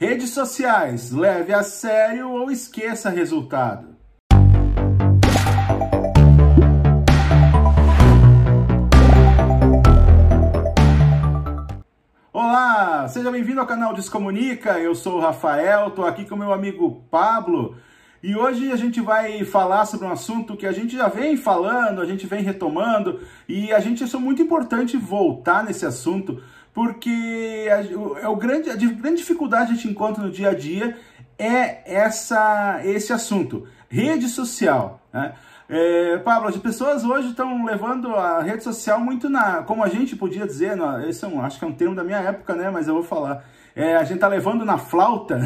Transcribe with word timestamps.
Redes 0.00 0.30
sociais, 0.30 1.12
leve 1.12 1.52
a 1.52 1.62
sério 1.62 2.30
ou 2.30 2.50
esqueça 2.50 3.10
resultado. 3.10 3.86
Olá, 12.32 13.06
seja 13.08 13.30
bem-vindo 13.30 13.60
ao 13.60 13.66
canal 13.66 13.92
Descomunica. 13.92 14.78
Eu 14.78 14.94
sou 14.94 15.18
o 15.18 15.20
Rafael, 15.20 15.88
estou 15.88 16.06
aqui 16.06 16.24
com 16.24 16.34
meu 16.34 16.50
amigo 16.50 17.04
Pablo. 17.10 17.76
E 18.22 18.34
hoje 18.34 18.72
a 18.72 18.76
gente 18.76 19.02
vai 19.02 19.44
falar 19.44 19.84
sobre 19.84 20.06
um 20.06 20.12
assunto 20.12 20.56
que 20.56 20.66
a 20.66 20.72
gente 20.72 20.96
já 20.96 21.08
vem 21.08 21.36
falando, 21.36 22.00
a 22.00 22.06
gente 22.06 22.26
vem 22.26 22.42
retomando, 22.42 23.20
e 23.46 23.70
a 23.70 23.80
gente 23.80 24.02
achou 24.04 24.20
muito 24.20 24.40
importante 24.40 24.96
voltar 24.96 25.62
nesse 25.62 25.84
assunto, 25.84 26.42
porque 26.72 27.68
a, 27.70 28.22
é 28.22 28.28
o 28.28 28.36
grande, 28.36 28.70
a 28.70 28.76
grande 28.76 29.18
dificuldade 29.18 29.66
que 29.66 29.72
a 29.72 29.74
gente 29.76 29.88
encontra 29.88 30.22
no 30.22 30.30
dia 30.30 30.50
a 30.50 30.54
dia 30.54 30.96
é 31.38 31.82
essa, 31.84 32.80
esse 32.84 33.12
assunto, 33.12 33.66
rede 33.88 34.28
social. 34.28 35.00
Né? 35.12 35.34
É, 35.72 36.18
Pablo, 36.18 36.48
as 36.48 36.56
pessoas 36.56 37.04
hoje 37.04 37.28
estão 37.28 37.64
levando 37.64 38.14
a 38.16 38.42
rede 38.42 38.64
social 38.64 38.98
muito 38.98 39.28
na, 39.28 39.62
como 39.62 39.84
a 39.84 39.88
gente 39.88 40.16
podia 40.16 40.44
dizer, 40.44 40.76
no, 40.76 41.08
esse 41.08 41.24
é 41.24 41.28
um, 41.28 41.40
acho 41.40 41.60
que 41.60 41.64
é 41.64 41.68
um 41.68 41.72
termo 41.72 41.94
da 41.94 42.02
minha 42.02 42.18
época, 42.18 42.56
né? 42.56 42.68
Mas 42.70 42.88
eu 42.88 42.94
vou 42.94 43.04
falar. 43.04 43.44
É, 43.74 43.96
a 43.96 44.02
gente 44.02 44.18
tá 44.18 44.26
levando 44.26 44.64
na 44.64 44.78
flauta, 44.78 45.38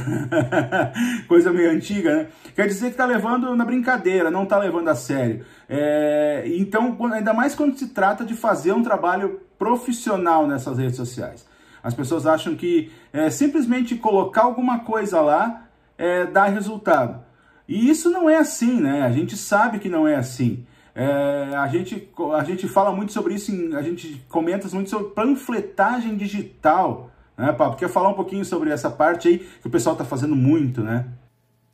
coisa 1.29 1.53
meio 1.53 1.71
antiga, 1.71 2.17
né? 2.17 2.27
Quer 2.57 2.67
dizer 2.67 2.91
que 2.91 2.97
tá 2.97 3.05
levando 3.05 3.55
na 3.55 3.67
brincadeira, 3.67 4.31
não 4.31 4.47
tá 4.47 4.59
levando 4.59 4.89
a 4.89 4.95
sério. 4.95 5.45
É, 5.69 6.43
então, 6.47 6.97
ainda 7.13 7.35
mais 7.35 7.55
quando 7.55 7.79
se 7.79 7.89
trata 7.89 8.25
de 8.25 8.35
fazer 8.35 8.73
um 8.73 8.83
trabalho 8.83 9.41
profissional 9.65 10.47
nessas 10.47 10.77
redes 10.77 10.97
sociais. 10.97 11.47
As 11.83 11.95
pessoas 11.95 12.27
acham 12.27 12.55
que 12.55 12.93
é, 13.11 13.31
simplesmente 13.31 13.97
colocar 13.97 14.43
alguma 14.43 14.81
coisa 14.81 15.23
lá 15.23 15.67
é, 15.97 16.27
dá 16.27 16.45
resultado. 16.45 17.25
E 17.67 17.89
isso 17.89 18.11
não 18.11 18.29
é 18.29 18.37
assim, 18.37 18.79
né? 18.79 19.01
A 19.01 19.11
gente 19.11 19.39
sabe 19.39 19.79
que 19.79 19.89
não 19.89 20.07
é 20.07 20.17
assim. 20.17 20.67
É, 20.95 21.55
a, 21.57 21.67
gente, 21.67 22.11
a 22.37 22.45
gente 22.45 22.69
fala 22.69 22.95
muito 22.95 23.11
sobre 23.11 23.33
isso, 23.33 23.51
a 23.75 23.81
gente 23.81 24.23
comenta 24.29 24.69
muito 24.69 24.91
sobre 24.91 25.15
panfletagem 25.15 26.15
digital, 26.15 27.11
né, 27.35 27.51
Pablo? 27.51 27.79
Quer 27.79 27.89
falar 27.89 28.11
um 28.11 28.15
pouquinho 28.15 28.45
sobre 28.45 28.69
essa 28.69 28.91
parte 28.91 29.29
aí 29.29 29.39
que 29.39 29.67
o 29.67 29.71
pessoal 29.71 29.95
está 29.95 30.05
fazendo 30.05 30.37
muito, 30.37 30.83
né? 30.83 31.07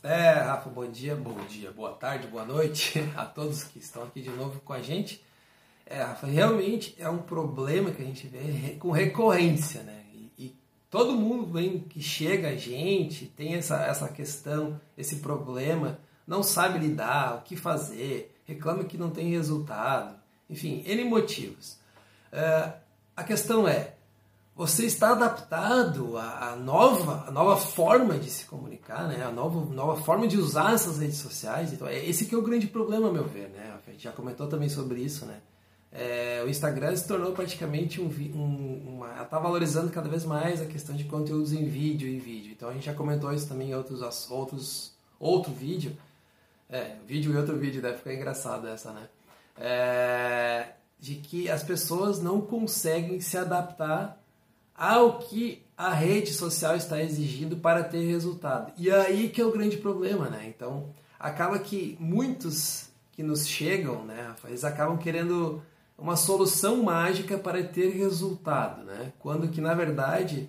É, 0.00 0.30
Rafa, 0.34 0.70
bom 0.70 0.88
dia, 0.88 1.16
bom 1.16 1.36
dia, 1.48 1.72
boa 1.72 1.90
tarde, 1.90 2.28
boa 2.28 2.44
noite 2.44 3.04
a 3.16 3.24
todos 3.24 3.64
que 3.64 3.80
estão 3.80 4.04
aqui 4.04 4.22
de 4.22 4.30
novo 4.30 4.60
com 4.60 4.72
a 4.72 4.80
gente. 4.80 5.20
É, 5.92 6.06
realmente 6.22 6.94
é 7.00 7.08
um 7.08 7.18
problema 7.18 7.90
que 7.90 8.00
a 8.00 8.04
gente 8.04 8.28
vê 8.28 8.76
com 8.78 8.92
recorrência, 8.92 9.82
né? 9.82 10.04
E, 10.14 10.30
e 10.38 10.56
todo 10.88 11.16
mundo 11.16 11.52
vem 11.52 11.80
que 11.80 12.00
chega 12.00 12.50
a 12.50 12.56
gente 12.56 13.26
tem 13.26 13.54
essa, 13.54 13.82
essa 13.84 14.08
questão, 14.08 14.80
esse 14.96 15.16
problema, 15.16 15.98
não 16.24 16.44
sabe 16.44 16.78
lidar, 16.78 17.38
o 17.38 17.42
que 17.42 17.56
fazer, 17.56 18.32
reclama 18.44 18.84
que 18.84 18.96
não 18.96 19.10
tem 19.10 19.30
resultado, 19.30 20.14
enfim, 20.48 20.84
N 20.86 21.04
motivos. 21.06 21.72
Uh, 22.32 22.72
a 23.16 23.24
questão 23.24 23.66
é, 23.66 23.94
você 24.54 24.86
está 24.86 25.10
adaptado 25.10 26.16
à, 26.16 26.54
nova, 26.54 27.24
à 27.26 27.32
nova 27.32 27.56
forma 27.56 28.16
de 28.16 28.30
se 28.30 28.44
comunicar, 28.44 29.08
né? 29.08 29.24
a 29.24 29.32
nova, 29.32 29.74
nova 29.74 30.00
forma 30.00 30.28
de 30.28 30.36
usar 30.36 30.72
essas 30.72 30.98
redes 30.98 31.16
sociais. 31.16 31.72
Então, 31.72 31.88
é 31.88 31.98
esse 32.04 32.26
que 32.26 32.34
é 32.34 32.38
o 32.38 32.42
grande 32.42 32.68
problema, 32.68 33.08
a 33.08 33.12
meu 33.12 33.24
ver. 33.24 33.48
Né? 33.48 33.74
A 33.74 33.90
gente 33.90 34.04
já 34.04 34.12
comentou 34.12 34.46
também 34.46 34.68
sobre 34.68 35.00
isso. 35.00 35.26
Né? 35.26 35.40
É, 35.92 36.42
o 36.44 36.48
Instagram 36.48 36.94
se 36.94 37.06
tornou 37.06 37.32
praticamente 37.32 38.00
um, 38.00 38.06
um 38.06 38.94
uma, 38.94 39.22
está 39.22 39.38
valorizando 39.38 39.90
cada 39.90 40.08
vez 40.08 40.24
mais 40.24 40.62
a 40.62 40.66
questão 40.66 40.94
de 40.94 41.04
conteúdos 41.04 41.52
em 41.52 41.64
vídeo 41.64 42.08
e 42.08 42.18
vídeo. 42.18 42.52
Então 42.52 42.68
a 42.68 42.72
gente 42.72 42.86
já 42.86 42.94
comentou 42.94 43.32
isso 43.32 43.48
também 43.48 43.70
em 43.70 43.74
outros 43.74 44.30
outros 44.30 44.92
outro 45.18 45.52
vídeo. 45.52 45.96
É, 46.68 46.94
vídeo 47.04 47.32
e 47.32 47.36
outro 47.36 47.56
vídeo 47.58 47.82
deve 47.82 47.98
ficar 47.98 48.14
engraçado 48.14 48.68
essa, 48.68 48.92
né? 48.92 49.08
É, 49.58 50.68
de 50.98 51.16
que 51.16 51.50
as 51.50 51.64
pessoas 51.64 52.22
não 52.22 52.40
conseguem 52.40 53.20
se 53.20 53.36
adaptar 53.36 54.22
ao 54.72 55.18
que 55.18 55.66
a 55.76 55.92
rede 55.92 56.32
social 56.32 56.76
está 56.76 57.02
exigindo 57.02 57.56
para 57.56 57.82
ter 57.82 58.06
resultado. 58.06 58.72
E 58.78 58.90
aí 58.90 59.28
que 59.28 59.40
é 59.40 59.44
o 59.44 59.50
grande 59.50 59.76
problema, 59.78 60.30
né? 60.30 60.46
Então, 60.46 60.94
acaba 61.18 61.58
que 61.58 61.96
muitos 61.98 62.88
que 63.12 63.22
nos 63.22 63.46
chegam, 63.46 64.04
né, 64.04 64.34
eles 64.44 64.64
acabam 64.64 64.96
querendo 64.96 65.62
uma 66.00 66.16
solução 66.16 66.82
mágica 66.82 67.36
para 67.36 67.62
ter 67.62 67.90
resultado, 67.90 68.84
né? 68.84 69.12
Quando 69.18 69.48
que 69.48 69.60
na 69.60 69.74
verdade 69.74 70.48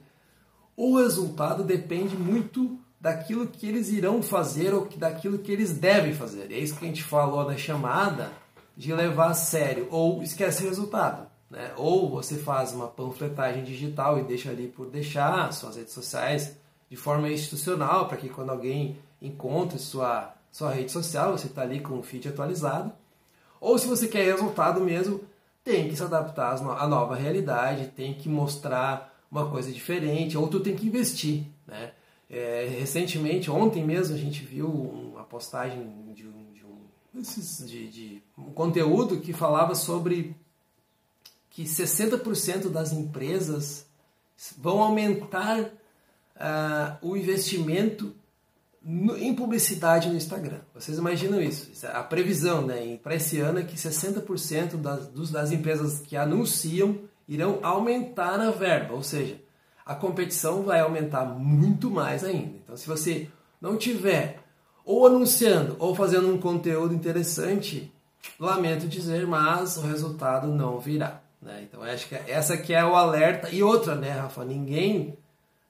o 0.75 0.97
resultado 0.97 1.63
depende 1.63 2.15
muito 2.15 2.79
daquilo 2.99 3.47
que 3.47 3.67
eles 3.67 3.89
irão 3.89 4.21
fazer 4.23 4.73
ou 4.73 4.87
daquilo 4.95 5.39
que 5.39 5.51
eles 5.51 5.73
devem 5.73 6.13
fazer. 6.13 6.51
É 6.51 6.57
isso 6.57 6.75
que 6.75 6.85
a 6.85 6.87
gente 6.87 7.03
falou 7.03 7.45
na 7.45 7.57
chamada 7.57 8.31
de 8.77 8.93
levar 8.93 9.31
a 9.31 9.33
sério 9.33 9.87
ou 9.91 10.23
esquece 10.23 10.63
o 10.63 10.69
resultado. 10.69 11.27
Né? 11.49 11.73
Ou 11.75 12.09
você 12.09 12.37
faz 12.37 12.71
uma 12.73 12.87
panfletagem 12.87 13.63
digital 13.63 14.17
e 14.17 14.23
deixa 14.23 14.49
ali 14.49 14.67
por 14.67 14.87
deixar 14.87 15.51
suas 15.51 15.75
redes 15.75 15.93
sociais 15.93 16.55
de 16.89 16.95
forma 16.95 17.29
institucional, 17.29 18.07
para 18.07 18.17
que 18.17 18.29
quando 18.29 18.49
alguém 18.49 18.97
encontre 19.21 19.79
sua, 19.79 20.33
sua 20.51 20.71
rede 20.71 20.91
social, 20.91 21.37
você 21.37 21.47
está 21.47 21.61
ali 21.61 21.79
com 21.79 21.97
o 21.97 22.03
feed 22.03 22.27
atualizado. 22.27 22.91
Ou 23.59 23.77
se 23.77 23.87
você 23.87 24.07
quer 24.07 24.25
resultado 24.25 24.81
mesmo, 24.81 25.21
tem 25.63 25.87
que 25.89 25.95
se 25.95 26.03
adaptar 26.03 26.55
à 26.55 26.87
nova 26.87 27.15
realidade, 27.15 27.87
tem 27.95 28.13
que 28.13 28.27
mostrar 28.27 29.11
uma 29.31 29.49
coisa 29.49 29.71
diferente, 29.71 30.37
ou 30.37 30.47
tu 30.47 30.59
tem 30.59 30.75
que 30.75 30.87
investir. 30.87 31.45
Né? 31.67 31.91
É, 32.29 32.67
recentemente, 32.79 33.49
ontem 33.49 33.83
mesmo, 33.83 34.15
a 34.15 34.19
gente 34.19 34.43
viu 34.43 34.67
uma 34.67 35.23
postagem 35.23 36.13
de 36.13 36.27
um, 36.27 36.51
de 36.53 36.65
um, 36.65 37.65
de, 37.65 37.87
de 37.89 38.23
um 38.37 38.51
conteúdo 38.51 39.19
que 39.19 39.33
falava 39.33 39.75
sobre 39.75 40.35
que 41.49 41.63
60% 41.63 42.69
das 42.69 42.93
empresas 42.93 43.85
vão 44.57 44.81
aumentar 44.81 45.59
uh, 45.61 46.97
o 47.01 47.15
investimento 47.15 48.15
no, 48.83 49.17
em 49.17 49.33
publicidade 49.33 50.09
no 50.09 50.15
Instagram. 50.15 50.59
Vocês 50.73 50.97
imaginam 50.97 51.41
isso? 51.41 51.71
É 51.85 51.95
a 51.95 52.03
previsão 52.03 52.65
né, 52.65 52.97
para 53.01 53.15
esse 53.15 53.39
ano 53.39 53.59
é 53.59 53.63
que 53.63 53.75
60% 53.75 54.77
das, 54.77 55.07
dos, 55.07 55.31
das 55.31 55.51
empresas 55.51 55.99
que 55.99 56.17
anunciam 56.17 56.99
irão 57.27 57.59
aumentar 57.61 58.39
a 58.39 58.51
verba, 58.51 58.93
ou 58.93 59.03
seja, 59.03 59.39
a 59.85 59.95
competição 59.95 60.63
vai 60.63 60.79
aumentar 60.79 61.25
muito 61.25 61.89
mais 61.89 62.23
ainda. 62.23 62.57
Então, 62.63 62.75
se 62.75 62.87
você 62.87 63.29
não 63.59 63.77
tiver 63.77 64.39
ou 64.83 65.05
anunciando 65.07 65.75
ou 65.79 65.95
fazendo 65.95 66.33
um 66.33 66.37
conteúdo 66.37 66.93
interessante, 66.93 67.91
lamento 68.39 68.87
dizer, 68.87 69.25
mas 69.27 69.77
o 69.77 69.81
resultado 69.81 70.47
não 70.47 70.79
virá. 70.79 71.21
Né? 71.41 71.63
Então 71.67 71.81
acho 71.81 72.07
que 72.07 72.15
essa 72.15 72.53
aqui 72.53 72.73
é 72.73 72.85
o 72.85 72.95
alerta. 72.95 73.49
E 73.49 73.63
outra, 73.63 73.95
né, 73.95 74.11
Rafa? 74.11 74.45
Ninguém, 74.45 75.17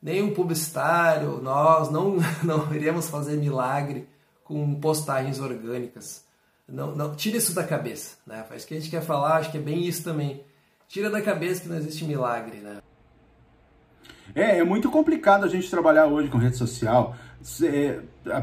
nenhum 0.02 0.34
publicitário, 0.34 1.42
nós 1.42 1.92
não, 1.92 2.18
não 2.44 2.74
iremos 2.74 3.10
fazer 3.10 3.38
milagre 3.38 4.08
com 4.44 4.76
postagens 4.76 5.40
orgânicas. 5.40 6.26
Não, 6.68 6.96
não, 6.96 7.16
tira 7.16 7.38
isso 7.38 7.54
da 7.54 7.64
cabeça, 7.64 8.18
né? 8.26 8.46
Faz 8.48 8.64
que 8.64 8.74
a 8.74 8.80
gente 8.80 8.90
quer 8.90 9.02
falar, 9.02 9.38
acho 9.38 9.52
que 9.52 9.58
é 9.58 9.62
bem 9.62 9.86
isso 9.86 10.04
também. 10.04 10.42
Tira 10.88 11.10
da 11.10 11.22
cabeça 11.22 11.62
que 11.62 11.70
não 11.70 11.78
existe 11.78 12.06
milagre, 12.06 12.58
né? 12.58 12.78
É, 14.34 14.60
é 14.60 14.64
muito 14.64 14.90
complicado 14.90 15.44
a 15.44 15.50
gente 15.50 15.70
trabalhar 15.70 16.06
hoje 16.06 16.30
com 16.30 16.38
rede 16.38 16.56
social, 16.56 17.16
é, 17.64 18.00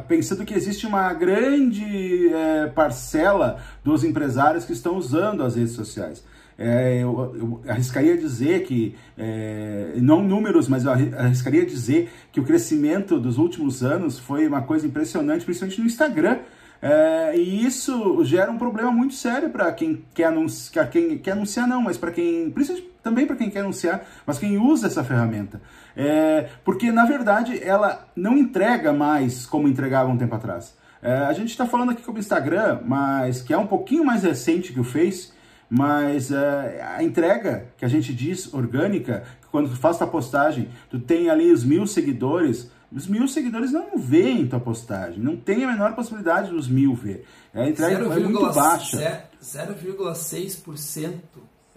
pensando 0.07 0.45
que 0.45 0.53
existe 0.53 0.87
uma 0.87 1.13
grande 1.15 2.29
é, 2.33 2.67
parcela 2.67 3.63
dos 3.83 4.05
empresários 4.05 4.67
que 4.67 4.73
estão 4.73 4.97
usando 4.97 5.43
as 5.43 5.57
redes 5.57 5.73
sociais. 5.73 6.23
É, 6.59 6.99
eu, 7.01 7.37
eu, 7.37 7.63
arriscaria 7.69 8.17
dizer 8.17 8.65
que, 8.65 8.97
é, 9.17 9.93
não 9.97 10.25
números, 10.25 10.67
mas 10.67 10.85
eu 10.85 10.91
arriscaria 10.91 11.65
dizer 11.65 12.11
que 12.33 12.41
o 12.41 12.45
crescimento 12.45 13.21
dos 13.21 13.39
últimos 13.39 13.85
anos 13.85 14.19
foi 14.19 14.49
uma 14.49 14.63
coisa 14.63 14.85
impressionante, 14.85 15.45
principalmente 15.45 15.81
no 15.81 15.87
Instagram. 15.87 16.39
É, 16.81 17.37
e 17.37 17.65
isso 17.65 18.25
gera 18.25 18.51
um 18.51 18.59
problema 18.59 18.91
muito 18.91 19.15
sério 19.15 19.51
para 19.51 19.71
quem 19.73 20.05
quer 20.15 20.27
anunciar, 20.27 20.89
quem 20.91 21.19
quer 21.19 21.33
anunciar 21.33 21.67
não, 21.67 21.83
mas 21.83 21.97
para 21.97 22.11
quem, 22.11 22.51
principalmente 22.51 22.89
também 23.03 23.27
para 23.27 23.37
quem 23.37 23.51
quer 23.51 23.61
anunciar, 23.61 24.05
mas 24.27 24.39
quem 24.39 24.59
usa 24.59 24.87
essa 24.87 25.03
ferramenta. 25.03 25.61
É, 25.97 26.49
porque 26.65 26.93
na 26.93 27.05
verdade 27.05 27.61
ela 27.63 28.07
não 28.15 28.37
entrega 28.37 28.93
mais 28.93 29.47
como 29.47 29.69
entregava 29.69 30.11
um 30.11 30.17
tempo 30.17 30.35
atrás. 30.35 30.77
É, 31.01 31.13
a 31.13 31.33
gente 31.33 31.51
está 31.51 31.67
falando 31.67 31.91
aqui 31.91 32.05
sobre 32.05 32.21
o 32.21 32.23
Instagram, 32.23 32.81
mas 32.85 33.43
que 33.43 33.53
é 33.53 33.59
um 33.59 33.67
pouquinho 33.67 34.05
mais 34.05 34.23
recente 34.23 34.73
que 34.73 34.81
o 34.81 34.85
Face, 34.85 35.33
mas 35.69 36.31
é, 36.31 36.83
a 36.97 37.03
entrega 37.03 37.67
que 37.77 37.85
a 37.85 37.89
gente 37.89 38.15
diz 38.15 38.53
orgânica, 38.55 39.25
quando 39.51 39.69
tu 39.69 39.77
faz 39.77 39.99
tua 39.99 40.07
postagem, 40.07 40.69
tu 40.91 40.99
tem 40.99 41.29
ali 41.29 41.53
os 41.53 41.63
mil 41.63 41.87
seguidores, 41.87 42.71
os 42.91 43.07
mil 43.07 43.29
seguidores 43.29 43.71
não 43.71 43.99
veem 43.99 44.47
tua 44.47 44.61
postagem, 44.61 45.19
não 45.19 45.37
tem 45.37 45.65
a 45.65 45.69
menor 45.71 45.95
possibilidade 45.95 46.51
dos 46.51 46.69
mil 46.69 46.95
ver. 46.95 47.27
A 47.53 47.69
entrega 47.69 48.09
0, 48.09 48.13
é 48.13 48.19
muito 48.21 48.53
baixa. 48.53 49.25
0,6% 49.43 51.13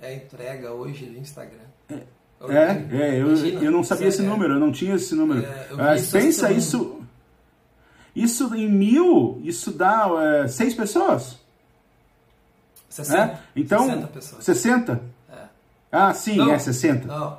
é 0.01 0.07
a 0.07 0.13
entrega 0.15 0.71
hoje 0.71 1.05
do 1.05 1.19
Instagram. 1.19 1.59
É, 1.89 1.99
É, 2.49 2.87
é 2.91 3.21
eu, 3.21 3.35
eu 3.61 3.71
não 3.71 3.83
sabia 3.83 4.07
esse 4.07 4.21
é. 4.21 4.25
número, 4.25 4.53
eu 4.53 4.59
não 4.59 4.71
tinha 4.71 4.95
esse 4.95 5.13
número. 5.13 5.45
É, 5.45 5.67
Mas 5.75 6.11
pensa 6.11 6.51
isso. 6.51 6.97
Isso 8.15 8.53
em 8.55 8.69
mil, 8.69 9.39
isso 9.43 9.71
dá 9.71 10.09
é, 10.43 10.47
seis 10.47 10.73
pessoas. 10.73 11.40
60. 12.91 13.21
É? 13.21 13.37
Então, 13.55 13.85
60 13.85 14.07
pessoas. 14.07 14.43
60? 14.43 15.01
É. 15.31 15.35
Ah, 15.91 16.13
sim, 16.13 16.35
não, 16.35 16.51
é 16.51 16.59
60. 16.59 17.07
Não. 17.07 17.37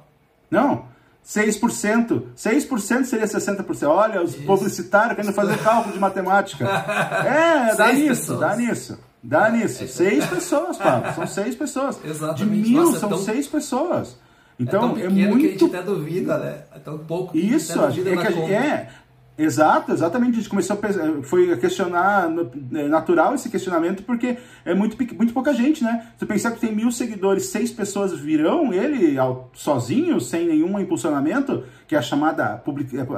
Não? 0.51 0.93
6%. 1.25 2.23
6% 2.37 3.05
seria 3.05 3.27
60%. 3.27 3.89
Olha, 3.89 4.23
os 4.23 4.35
Isso. 4.35 4.45
publicitários 4.45 5.15
querendo 5.15 5.33
fazer 5.33 5.59
cálculo 5.59 5.95
de 5.95 6.01
matemática. 6.01 6.67
É, 7.25 7.75
dá 7.77 7.93
nisso, 7.93 8.09
pessoas. 8.09 8.41
dá 8.41 8.57
nisso. 8.57 8.99
Dá 9.23 9.51
nisso. 9.51 9.85
É, 9.85 9.87
seis 9.87 10.27
pessoas, 10.27 10.77
Pablo. 10.77 11.15
São 11.15 11.27
seis 11.27 11.55
pessoas. 11.55 11.99
Exatamente. 12.05 12.63
De 12.63 12.71
mil 12.71 12.83
Nossa, 12.83 12.99
são 12.99 13.09
é 13.09 13.13
tão... 13.13 13.23
seis 13.23 13.47
pessoas. 13.47 14.17
Então 14.59 14.97
é, 14.97 15.05
é 15.05 15.09
muito. 15.09 15.39
Que 15.39 15.47
a 15.47 15.51
gente 15.51 15.65
até 15.65 15.83
duvida, 15.83 16.39
né? 16.39 16.63
É 16.75 16.79
tão 16.81 16.99
pouco. 16.99 17.37
Isso, 17.37 17.73
é 17.73 17.91
que 17.93 18.09
a 18.09 18.31
gente, 18.31 18.53
é. 18.53 18.91
Exato, 19.37 19.93
exatamente. 19.93 20.37
Gente 20.37 20.49
começou 20.49 20.79
a, 20.79 21.23
foi 21.23 21.51
a 21.53 21.57
questionar, 21.57 22.29
é 22.75 22.87
natural 22.87 23.35
esse 23.35 23.49
questionamento, 23.49 24.03
porque 24.03 24.37
é 24.65 24.75
muito, 24.75 24.97
muito 25.17 25.33
pouca 25.33 25.55
gente, 25.55 25.83
né? 25.83 26.09
Se 26.19 26.27
pensar 26.27 26.51
que 26.53 26.61
tem 26.61 26.75
mil 26.75 26.93
seguidores, 26.93 27.47
seis 27.47 27.73
pessoas 27.73 28.13
virão 28.19 28.75
ele 28.75 29.17
sozinho, 29.55 30.21
sem 30.21 30.47
nenhum 30.47 30.79
impulsionamento, 30.79 31.65
que 31.89 31.95
é 31.95 31.99
a 31.99 32.03
chamada 32.03 32.63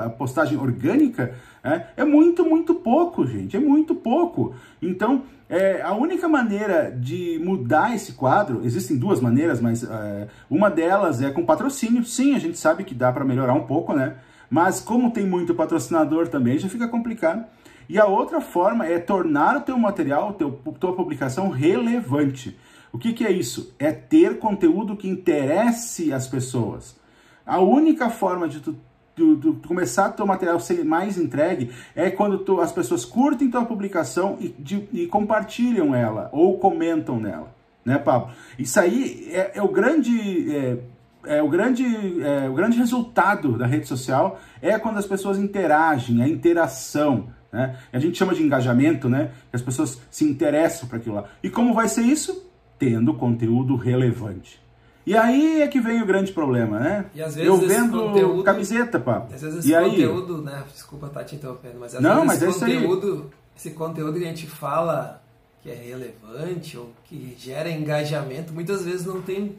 a 0.05 0.09
postagem 0.11 0.57
orgânica, 0.57 1.35
é, 1.65 1.87
é 1.97 2.05
muito, 2.05 2.45
muito 2.45 2.75
pouco, 2.77 3.27
gente. 3.27 3.57
É 3.57 3.61
muito 3.61 3.95
pouco. 3.95 4.55
Então, 4.81 5.25
é, 5.49 5.83
a 5.83 5.95
única 5.95 6.29
maneira 6.29 6.91
de 6.91 7.41
mudar 7.43 7.95
esse 7.95 8.13
quadro, 8.13 8.61
existem 8.65 8.97
duas 8.97 9.21
maneiras, 9.21 9.61
mas 9.61 9.83
é, 9.83 10.29
uma 10.49 10.71
delas 10.71 11.21
é 11.21 11.31
com 11.31 11.45
patrocínio. 11.45 12.05
Sim, 12.05 12.37
a 12.37 12.39
gente 12.39 12.57
sabe 12.57 12.85
que 12.85 12.95
dá 12.95 13.13
para 13.13 13.25
melhorar 13.25 13.55
um 13.55 13.67
pouco, 13.67 13.93
né? 13.93 14.15
Mas 14.49 14.81
como 14.81 15.11
tem 15.11 15.27
muito 15.27 15.55
patrocinador 15.55 16.29
também, 16.29 16.59
já 16.59 16.69
fica 16.69 16.89
complicado. 16.89 17.45
E 17.89 17.99
a 17.99 18.07
outra 18.07 18.41
forma 18.41 18.87
é 18.87 18.99
tornar 18.99 19.57
o 19.57 19.61
teu 19.61 19.79
material, 19.79 20.33
teu, 20.35 20.53
tua 20.79 20.95
publicação 20.95 21.49
relevante. 21.49 22.57
O 22.93 22.99
que, 22.99 23.13
que 23.13 23.27
é 23.27 23.31
isso? 23.31 23.75
É 23.79 23.93
ter 23.93 24.39
conteúdo 24.39 24.97
que 24.97 25.09
interesse 25.09 26.13
as 26.13 26.27
pessoas. 26.27 26.97
A 27.45 27.59
única 27.61 28.09
forma 28.09 28.49
de 28.49 28.61
tu, 28.61 28.77
tu, 29.15 29.37
tu 29.37 29.69
começar 29.69 30.11
teu 30.11 30.27
material 30.27 30.59
ser 30.61 30.85
mais 30.85 31.19
entregue 31.19 31.73
é 31.95 32.11
quando 32.11 32.39
tu, 32.39 32.61
as 32.61 32.73
pessoas 32.73 33.05
curtem 33.05 33.51
tua 33.51 33.65
publicação 33.65 34.39
e, 34.41 34.49
de, 34.49 34.89
e 34.93 35.07
compartilham 35.07 35.95
ela 35.95 36.31
ou 36.33 36.59
comentam 36.59 37.19
nela. 37.19 37.53
Né, 37.85 37.99
Pablo? 37.99 38.33
Isso 38.59 38.81
aí 38.81 39.29
é, 39.31 39.53
é 39.57 39.63
o 39.63 39.69
grande 39.69 40.57
é, 40.57 40.79
é, 41.27 41.43
o, 41.43 41.49
grande, 41.49 41.85
é, 42.23 42.49
o 42.49 42.55
grande 42.55 42.79
resultado 42.79 43.57
da 43.59 43.67
rede 43.67 43.87
social 43.87 44.41
é 44.61 44.79
quando 44.79 44.99
as 44.99 45.07
pessoas 45.07 45.39
interagem, 45.39 46.23
a 46.23 46.29
interação. 46.29 47.29
Né? 47.53 47.77
A 47.93 47.99
gente 47.99 48.19
chama 48.19 48.35
de 48.35 48.43
engajamento, 48.43 49.09
né? 49.09 49.31
Que 49.51 49.57
as 49.57 49.63
pessoas 49.63 50.01
se 50.11 50.25
interessam 50.25 50.89
para 50.89 50.99
aquilo 50.99 51.17
lá. 51.17 51.25
E 51.43 51.49
como 51.49 51.73
vai 51.73 51.89
ser 51.89 52.03
isso? 52.03 52.51
Tendo 52.79 53.15
conteúdo 53.15 53.77
relevante. 53.77 54.61
E 55.07 55.15
aí 55.17 55.61
é 55.61 55.69
que 55.69 55.81
vem 55.81 56.03
o 56.03 56.07
grande 56.07 56.33
problema, 56.33 56.81
né? 56.81 57.07
E 57.15 57.23
às 57.23 57.35
vezes 57.35 57.49
eu 57.49 57.57
vendo 57.59 58.01
conteúdo, 58.01 58.43
camiseta, 58.43 58.99
pá. 58.99 59.27
Às 59.33 59.43
vezes 59.43 59.59
esse 59.59 59.73
e 59.73 59.77
conteúdo, 59.77 60.37
aí? 60.37 60.43
né? 60.45 60.65
Desculpa 60.73 61.07
estar 61.07 61.21
tá 61.21 61.27
te 61.27 61.37
interrompendo, 61.37 61.79
mas 61.79 61.95
às 61.95 62.01
Não, 62.01 62.27
vezes 62.27 62.27
mas 62.27 62.43
esse, 62.43 62.61
conteúdo, 62.61 63.31
esse 63.55 63.71
conteúdo 63.71 64.19
que 64.19 64.25
a 64.25 64.29
gente 64.29 64.47
fala 64.47 65.23
que 65.63 65.71
é 65.71 65.75
relevante 65.75 66.77
ou 66.77 66.91
que 67.05 67.35
gera 67.39 67.71
engajamento, 67.71 68.53
muitas 68.53 68.85
vezes 68.85 69.05
não 69.05 69.21
tem 69.21 69.57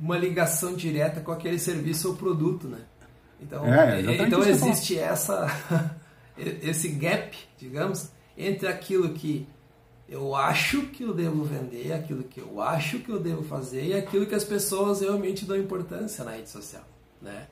uma 0.00 0.16
ligação 0.16 0.74
direta 0.74 1.20
com 1.20 1.32
aquele 1.32 1.58
serviço 1.58 2.08
ou 2.08 2.16
produto, 2.16 2.68
né? 2.68 2.80
Então, 3.40 3.64
é, 3.66 4.00
então 4.00 4.42
existe 4.42 4.98
essa 4.98 5.48
esse 6.36 6.88
gap, 6.88 7.36
digamos, 7.56 8.10
entre 8.36 8.68
aquilo 8.68 9.10
que 9.10 9.46
eu 10.08 10.34
acho 10.34 10.82
que 10.86 11.02
eu 11.02 11.12
devo 11.12 11.44
vender, 11.44 11.92
aquilo 11.92 12.22
que 12.22 12.40
eu 12.40 12.60
acho 12.60 13.00
que 13.00 13.10
eu 13.10 13.20
devo 13.20 13.42
fazer 13.42 13.84
e 13.84 13.94
aquilo 13.94 14.26
que 14.26 14.34
as 14.34 14.44
pessoas 14.44 15.00
realmente 15.00 15.44
dão 15.44 15.56
importância 15.56 16.24
na 16.24 16.32
rede 16.32 16.48
social, 16.48 16.82
né? 17.20 17.46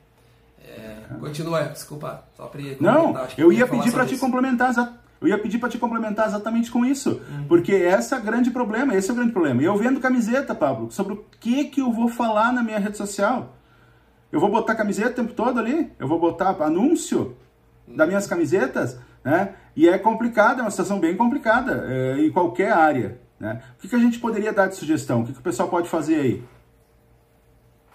É, 0.59 0.97
continua, 1.19 1.63
desculpa, 1.63 2.25
só 2.35 2.47
para 2.47 2.61
Não, 2.79 3.15
eu 3.37 3.53
ia 3.53 3.67
pedir 3.67 3.91
para 3.91 4.05
te 4.05 4.17
complementar 4.17 4.73
eu 5.19 5.27
ia 5.27 5.37
pedir 5.37 5.57
para 5.57 5.69
te 5.69 5.77
complementar 5.77 6.27
exatamente 6.27 6.71
com 6.71 6.85
isso, 6.85 7.21
uhum. 7.29 7.45
porque 7.47 7.71
esse 7.71 8.13
é 8.13 8.17
o 8.17 8.21
grande 8.21 8.51
problema, 8.51 8.95
esse 8.95 9.09
é 9.09 9.13
o 9.13 9.15
grande 9.15 9.31
problema. 9.31 9.61
Eu 9.61 9.75
vendo 9.75 9.99
camiseta, 9.99 10.53
Pablo, 10.53 10.91
sobre 10.91 11.13
o 11.13 11.25
que 11.39 11.65
que 11.65 11.81
eu 11.81 11.91
vou 11.91 12.07
falar 12.07 12.53
na 12.53 12.63
minha 12.63 12.79
rede 12.79 12.97
social. 12.97 13.55
Eu 14.31 14.39
vou 14.39 14.51
botar 14.51 14.75
camiseta 14.75 15.09
o 15.09 15.13
tempo 15.13 15.33
todo 15.33 15.59
ali? 15.59 15.91
Eu 15.97 16.07
vou 16.07 16.19
botar 16.19 16.49
anúncio 16.61 17.35
das 17.87 18.07
minhas 18.07 18.27
camisetas, 18.27 18.99
né? 19.23 19.53
E 19.75 19.87
é 19.87 19.97
complicado, 19.97 20.59
é 20.59 20.61
uma 20.61 20.71
situação 20.71 20.99
bem 20.99 21.15
complicada 21.15 21.85
é, 21.87 22.19
em 22.19 22.31
qualquer 22.31 22.71
área, 22.73 23.19
né? 23.39 23.61
O 23.77 23.81
que, 23.81 23.87
que 23.87 23.95
a 23.95 23.99
gente 23.99 24.19
poderia 24.19 24.51
dar 24.51 24.67
de 24.67 24.75
sugestão? 24.75 25.21
O 25.21 25.25
que, 25.25 25.33
que 25.33 25.39
o 25.39 25.43
pessoal 25.43 25.69
pode 25.69 25.87
fazer 25.87 26.15
aí? 26.15 26.43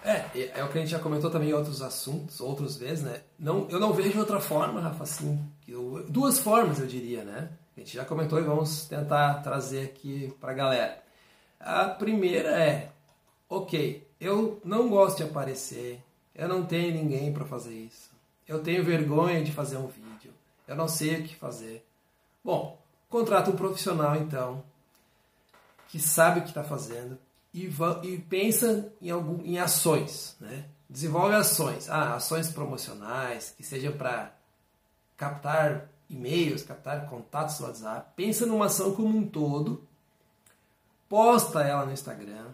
É, 0.04 0.58
é 0.58 0.64
o 0.64 0.69
que 0.69 0.78
a 0.78 0.81
gente 0.81 0.90
já 0.90 0.99
comentou 0.99 1.31
também 1.31 1.50
em 1.50 1.52
outros 1.52 1.81
assuntos, 1.81 2.40
outras 2.40 2.76
vezes, 2.76 3.04
né? 3.04 3.22
Não, 3.38 3.69
eu 3.70 3.78
não 3.78 3.93
vejo 3.93 4.19
outra 4.19 4.40
forma, 4.40 4.81
Rafa, 4.81 5.04
assim, 5.04 5.40
eu, 5.66 6.04
duas 6.08 6.38
formas 6.38 6.81
eu 6.81 6.87
diria, 6.87 7.25
né? 7.25 7.50
A 7.76 7.81
gente 7.81 7.94
já 7.94 8.04
comentou 8.04 8.38
e 8.38 8.43
vamos 8.43 8.87
tentar 8.87 9.34
trazer 9.43 9.84
aqui 9.84 10.34
para 10.40 10.50
a 10.50 10.54
galera. 10.54 11.02
A 11.60 11.84
primeira 11.87 12.50
é, 12.50 12.90
ok, 13.49 14.06
eu 14.20 14.60
não 14.64 14.88
gosto 14.88 15.19
de 15.19 15.22
aparecer, 15.22 16.02
eu 16.34 16.49
não 16.49 16.66
tenho 16.66 16.93
ninguém 16.94 17.32
para 17.32 17.44
fazer 17.44 17.75
isso, 17.75 18.10
eu 18.46 18.60
tenho 18.60 18.84
vergonha 18.84 19.44
de 19.44 19.52
fazer 19.52 19.76
um 19.76 19.87
vídeo, 19.87 20.32
eu 20.66 20.75
não 20.75 20.88
sei 20.88 21.20
o 21.20 21.22
que 21.22 21.37
fazer. 21.37 21.87
Bom, 22.44 22.76
contrata 23.08 23.50
um 23.50 23.56
profissional 23.56 24.16
então, 24.16 24.64
que 25.88 26.00
sabe 26.00 26.40
o 26.40 26.43
que 26.43 26.49
está 26.49 26.64
fazendo, 26.64 27.16
e, 27.52 27.70
e 28.02 28.19
pensa 28.19 28.93
em, 29.00 29.10
algum, 29.10 29.44
em 29.44 29.58
ações, 29.58 30.37
né? 30.40 30.64
Desenvolve 30.88 31.34
ações, 31.34 31.88
ah, 31.88 32.14
ações 32.14 32.50
promocionais, 32.50 33.54
que 33.56 33.62
sejam 33.62 33.93
para 33.93 34.34
captar 35.16 35.88
e-mails, 36.08 36.62
captar 36.62 37.08
contatos 37.08 37.58
no 37.60 37.66
WhatsApp. 37.66 38.10
Pensa 38.14 38.44
numa 38.44 38.66
ação 38.66 38.94
como 38.94 39.16
um 39.16 39.26
todo, 39.26 39.87
posta 41.08 41.62
ela 41.62 41.87
no 41.87 41.93
Instagram, 41.93 42.49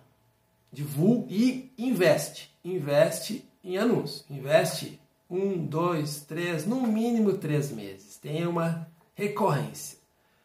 divulga 0.73 1.33
e 1.33 1.73
investe. 1.77 2.57
Investe 2.65 3.49
em 3.65 3.77
anúncios. 3.77 4.25
Investe 4.31 5.01
um, 5.29 5.65
dois, 5.67 6.21
três, 6.21 6.65
no 6.67 6.87
mínimo 6.87 7.37
três 7.39 7.71
meses. 7.71 8.17
Tenha 8.17 8.49
uma 8.49 8.89
recorrência. 9.15 9.99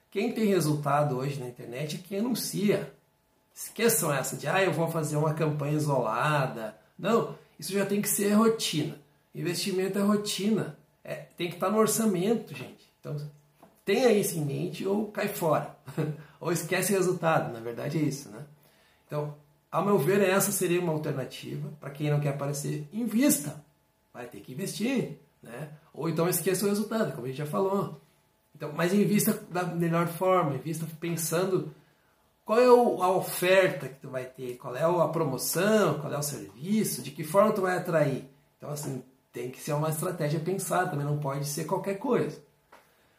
Quem 0.09 0.31
tem 0.31 0.45
resultado 0.45 1.17
hoje 1.17 1.39
na 1.39 1.47
internet 1.47 1.95
é 1.95 2.07
quem 2.07 2.19
anuncia. 2.19 2.93
Esqueçam 3.53 4.11
essa 4.11 4.35
de, 4.35 4.47
ah, 4.47 4.63
eu 4.63 4.73
vou 4.73 4.89
fazer 4.89 5.15
uma 5.15 5.33
campanha 5.33 5.73
isolada. 5.73 6.75
Não, 6.97 7.35
isso 7.59 7.71
já 7.71 7.85
tem 7.85 8.01
que 8.01 8.09
ser 8.09 8.33
rotina. 8.33 8.97
Investimento 9.33 9.99
é 9.99 10.01
rotina. 10.01 10.77
É, 11.03 11.15
tem 11.37 11.49
que 11.49 11.55
estar 11.55 11.69
no 11.69 11.77
orçamento, 11.77 12.55
gente. 12.55 12.89
Então, 12.99 13.15
tenha 13.85 14.11
isso 14.11 14.37
em 14.37 14.45
mente 14.45 14.85
ou 14.87 15.11
cai 15.11 15.27
fora. 15.27 15.75
ou 16.39 16.51
esquece 16.51 16.93
o 16.93 16.97
resultado. 16.97 17.53
Na 17.53 17.59
verdade 17.59 17.97
é 17.97 18.01
isso, 18.01 18.29
né? 18.29 18.43
Então, 19.05 19.35
ao 19.71 19.85
meu 19.85 19.97
ver, 19.97 20.21
essa 20.21 20.51
seria 20.51 20.79
uma 20.79 20.93
alternativa. 20.93 21.69
Para 21.79 21.91
quem 21.91 22.09
não 22.09 22.19
quer 22.19 22.29
aparecer, 22.29 22.87
invista. 22.91 23.63
Vai 24.13 24.27
ter 24.27 24.39
que 24.41 24.53
investir, 24.53 25.17
né? 25.41 25.69
Ou 25.93 26.09
então 26.09 26.27
esqueça 26.27 26.65
o 26.65 26.69
resultado, 26.69 27.11
como 27.13 27.25
a 27.25 27.29
gente 27.29 27.37
já 27.37 27.45
falou. 27.45 28.01
Então, 28.55 28.71
mas 28.75 28.93
invista 28.93 29.33
da 29.49 29.63
melhor 29.63 30.07
forma, 30.07 30.55
invista 30.55 30.87
pensando 30.99 31.73
qual 32.45 32.59
é 32.59 32.65
a 32.65 33.09
oferta 33.09 33.87
que 33.87 34.01
tu 34.01 34.09
vai 34.09 34.25
ter, 34.25 34.57
qual 34.57 34.75
é 34.75 34.83
a 34.83 35.07
promoção, 35.07 35.99
qual 35.99 36.11
é 36.11 36.17
o 36.17 36.23
serviço, 36.23 37.01
de 37.01 37.11
que 37.11 37.23
forma 37.23 37.53
tu 37.53 37.61
vai 37.61 37.77
atrair. 37.77 38.25
Então, 38.57 38.69
assim, 38.69 39.03
tem 39.31 39.49
que 39.49 39.59
ser 39.59 39.73
uma 39.73 39.89
estratégia 39.89 40.39
pensada, 40.39 40.91
também 40.91 41.05
não 41.05 41.19
pode 41.19 41.45
ser 41.45 41.65
qualquer 41.65 41.95
coisa. 41.95 42.41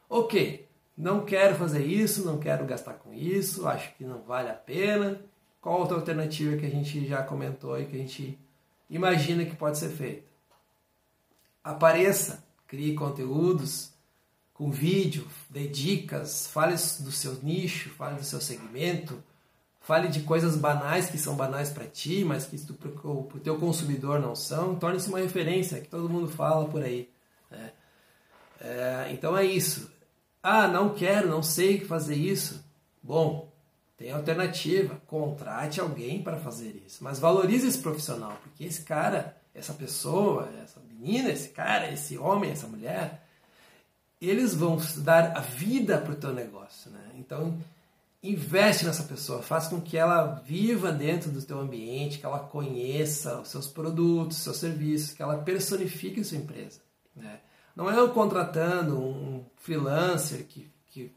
Ok, 0.08 0.68
não 0.96 1.24
quero 1.24 1.56
fazer 1.56 1.84
isso, 1.84 2.24
não 2.24 2.38
quero 2.38 2.66
gastar 2.66 2.94
com 2.94 3.12
isso, 3.12 3.66
acho 3.66 3.94
que 3.94 4.04
não 4.04 4.22
vale 4.22 4.50
a 4.50 4.54
pena. 4.54 5.20
Qual 5.60 5.80
outra 5.80 5.96
alternativa 5.96 6.58
que 6.58 6.66
a 6.66 6.70
gente 6.70 7.06
já 7.06 7.22
comentou 7.22 7.80
e 7.80 7.86
que 7.86 7.96
a 7.96 7.98
gente 7.98 8.38
imagina 8.90 9.46
que 9.46 9.56
pode 9.56 9.78
ser 9.78 9.88
feita? 9.88 10.28
Apareça, 11.64 12.44
crie 12.66 12.94
conteúdos, 12.94 13.93
com 14.54 14.70
vídeo, 14.70 15.26
dê 15.50 15.66
dicas, 15.66 16.46
fale 16.46 16.74
do 16.74 17.12
seu 17.12 17.34
nicho, 17.42 17.90
fale 17.90 18.16
do 18.16 18.24
seu 18.24 18.40
segmento, 18.40 19.22
fale 19.80 20.08
de 20.08 20.20
coisas 20.20 20.56
banais 20.56 21.10
que 21.10 21.18
são 21.18 21.36
banais 21.36 21.70
para 21.70 21.84
ti, 21.86 22.24
mas 22.24 22.46
que 22.46 22.56
para 22.72 22.88
o 22.88 23.40
teu 23.42 23.58
consumidor 23.58 24.18
não 24.18 24.34
são, 24.34 24.76
torne-se 24.76 25.08
uma 25.08 25.18
referência 25.18 25.80
que 25.80 25.88
todo 25.88 26.08
mundo 26.08 26.28
fala 26.28 26.66
por 26.66 26.82
aí. 26.82 27.10
Né? 27.50 27.72
É, 28.60 29.08
então 29.12 29.36
é 29.36 29.44
isso. 29.44 29.92
Ah, 30.42 30.66
não 30.66 30.94
quero, 30.94 31.28
não 31.28 31.42
sei 31.42 31.80
fazer 31.80 32.14
isso. 32.14 32.64
Bom, 33.02 33.52
tem 33.96 34.12
alternativa. 34.12 35.00
Contrate 35.06 35.80
alguém 35.80 36.22
para 36.22 36.38
fazer 36.38 36.82
isso. 36.86 37.02
Mas 37.02 37.18
valorize 37.18 37.66
esse 37.66 37.78
profissional, 37.78 38.38
porque 38.42 38.64
esse 38.64 38.82
cara 38.82 39.36
essa 39.54 39.72
pessoa, 39.72 40.50
essa 40.62 40.80
menina, 40.80 41.30
esse 41.30 41.50
cara, 41.50 41.90
esse 41.90 42.18
homem, 42.18 42.50
essa 42.50 42.66
mulher, 42.66 43.23
eles 44.20 44.54
vão 44.54 44.78
dar 44.98 45.36
a 45.36 45.40
vida 45.40 45.98
para 45.98 46.12
o 46.12 46.16
teu 46.16 46.32
negócio. 46.32 46.90
Né? 46.90 47.00
Então, 47.18 47.58
investe 48.22 48.86
nessa 48.86 49.02
pessoa, 49.02 49.42
faz 49.42 49.68
com 49.68 49.80
que 49.80 49.96
ela 49.96 50.42
viva 50.46 50.90
dentro 50.90 51.30
do 51.30 51.42
teu 51.42 51.60
ambiente, 51.60 52.18
que 52.18 52.26
ela 52.26 52.38
conheça 52.38 53.40
os 53.40 53.48
seus 53.48 53.66
produtos, 53.66 54.38
seus 54.38 54.56
serviços, 54.56 55.12
que 55.12 55.22
ela 55.22 55.38
personifique 55.38 56.20
a 56.20 56.24
sua 56.24 56.38
empresa. 56.38 56.80
Né? 57.14 57.40
Não 57.76 57.90
é 57.90 57.98
eu 57.98 58.10
contratando 58.10 58.98
um 58.98 59.44
freelancer 59.56 60.44
que, 60.46 60.70
que 60.86 61.12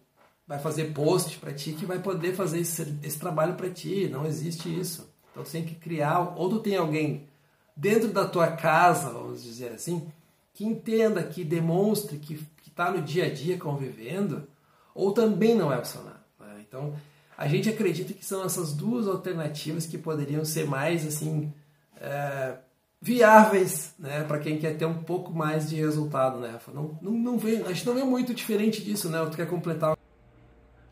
vai 0.48 0.60
fazer 0.60 0.94
post 0.94 1.38
para 1.38 1.54
ti 1.54 1.74
que 1.74 1.86
vai 1.86 2.00
poder 2.00 2.36
fazer 2.36 2.60
esse, 2.60 2.98
esse 3.04 3.20
trabalho 3.20 3.56
para 3.56 3.70
ti. 3.70 4.10
Não 4.10 4.26
existe 4.26 4.68
isso. 4.68 5.10
Então 5.32 5.46
você 5.46 5.60
tem 5.60 5.66
que 5.66 5.76
criar, 5.76 6.34
ou 6.36 6.50
tu 6.50 6.60
tem 6.60 6.76
alguém 6.76 7.28
dentro 7.76 8.10
da 8.10 8.28
tua 8.28 8.48
casa, 8.48 9.12
vamos 9.12 9.44
dizer 9.44 9.72
assim, 9.72 10.12
que 10.54 10.66
entenda, 10.66 11.22
que 11.24 11.44
demonstre 11.44 12.18
que 12.18 12.44
está 12.78 12.92
no 12.92 13.02
dia 13.02 13.26
a 13.26 13.34
dia 13.34 13.58
convivendo, 13.58 14.48
ou 14.94 15.12
também 15.12 15.56
não 15.56 15.74
é 15.74 15.78
opcional. 15.78 16.14
Então, 16.60 16.94
a 17.36 17.48
gente 17.48 17.68
acredita 17.70 18.14
que 18.14 18.24
são 18.24 18.44
essas 18.46 18.74
duas 18.74 19.08
alternativas 19.08 19.88
que 19.88 19.98
poderiam 19.98 20.46
ser 20.46 20.68
mais 20.68 21.06
assim 21.08 21.52
é, 22.00 22.58
viáveis, 23.02 23.96
né, 23.98 24.24
para 24.24 24.38
quem 24.38 24.60
quer 24.60 24.78
ter 24.78 24.86
um 24.86 25.02
pouco 25.04 25.34
mais 25.34 25.70
de 25.70 25.76
resultado, 25.78 26.40
né? 26.40 26.60
Não, 26.74 26.98
não, 27.02 27.12
não 27.12 27.38
vê, 27.38 27.64
a 27.66 27.70
gente 27.70 27.86
não 27.86 27.96
vê 27.96 28.04
muito 28.04 28.34
diferente 28.34 28.84
disso, 28.84 29.10
né? 29.10 29.26
Tu 29.32 29.38
quer 29.38 29.48
completar? 29.48 29.98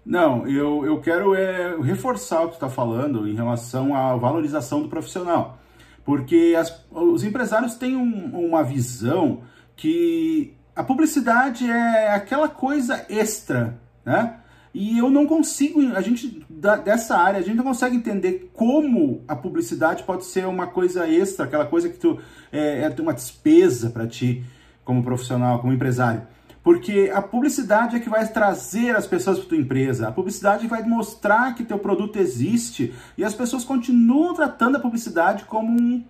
Não, 0.04 0.48
eu, 0.48 0.86
eu 0.86 1.02
quero 1.02 1.36
é, 1.36 1.76
reforçar 1.82 2.44
o 2.44 2.50
que 2.50 2.56
está 2.56 2.70
falando 2.70 3.28
em 3.28 3.36
relação 3.36 3.96
à 3.96 4.16
valorização 4.16 4.82
do 4.82 4.88
profissional, 4.88 5.60
porque 6.04 6.56
as, 6.58 6.84
os 6.92 7.24
empresários 7.24 7.76
têm 7.76 7.96
um, 7.96 8.48
uma 8.48 8.64
visão 8.64 9.42
que 9.76 10.55
a 10.76 10.84
publicidade 10.84 11.70
é 11.70 12.10
aquela 12.14 12.50
coisa 12.50 13.06
extra, 13.10 13.80
né? 14.04 14.40
E 14.74 14.98
eu 14.98 15.10
não 15.10 15.26
consigo, 15.26 15.80
a 15.96 16.02
gente 16.02 16.46
dessa 16.84 17.16
área, 17.16 17.40
a 17.40 17.42
gente 17.42 17.56
não 17.56 17.64
consegue 17.64 17.96
entender 17.96 18.52
como 18.54 19.24
a 19.26 19.34
publicidade 19.34 20.04
pode 20.04 20.26
ser 20.26 20.46
uma 20.46 20.68
coisa 20.68 21.08
extra, 21.08 21.46
aquela 21.46 21.66
coisa 21.66 21.88
que 21.88 21.98
tu 21.98 22.20
é, 22.52 22.82
é 22.82 23.02
uma 23.02 23.14
despesa 23.14 23.90
para 23.90 24.06
ti 24.06 24.44
como 24.84 25.02
profissional, 25.02 25.60
como 25.60 25.72
empresário. 25.72 26.24
Porque 26.62 27.10
a 27.14 27.22
publicidade 27.22 27.96
é 27.96 28.00
que 28.02 28.10
vai 28.10 28.28
trazer 28.28 28.96
as 28.98 29.08
pessoas 29.08 29.40
para 29.40 29.48
tua 29.48 29.58
empresa. 29.58 30.10
A 30.10 30.12
publicidade 30.12 30.68
vai 30.68 30.84
mostrar 30.84 31.56
que 31.56 31.64
teu 31.64 31.80
produto 31.80 32.18
existe 32.18 32.94
e 33.18 33.24
as 33.24 33.34
pessoas 33.34 33.64
continuam 33.64 34.34
tratando 34.34 34.76
a 34.76 34.80
publicidade 34.80 35.46
como 35.46 35.72
um, 35.72 36.04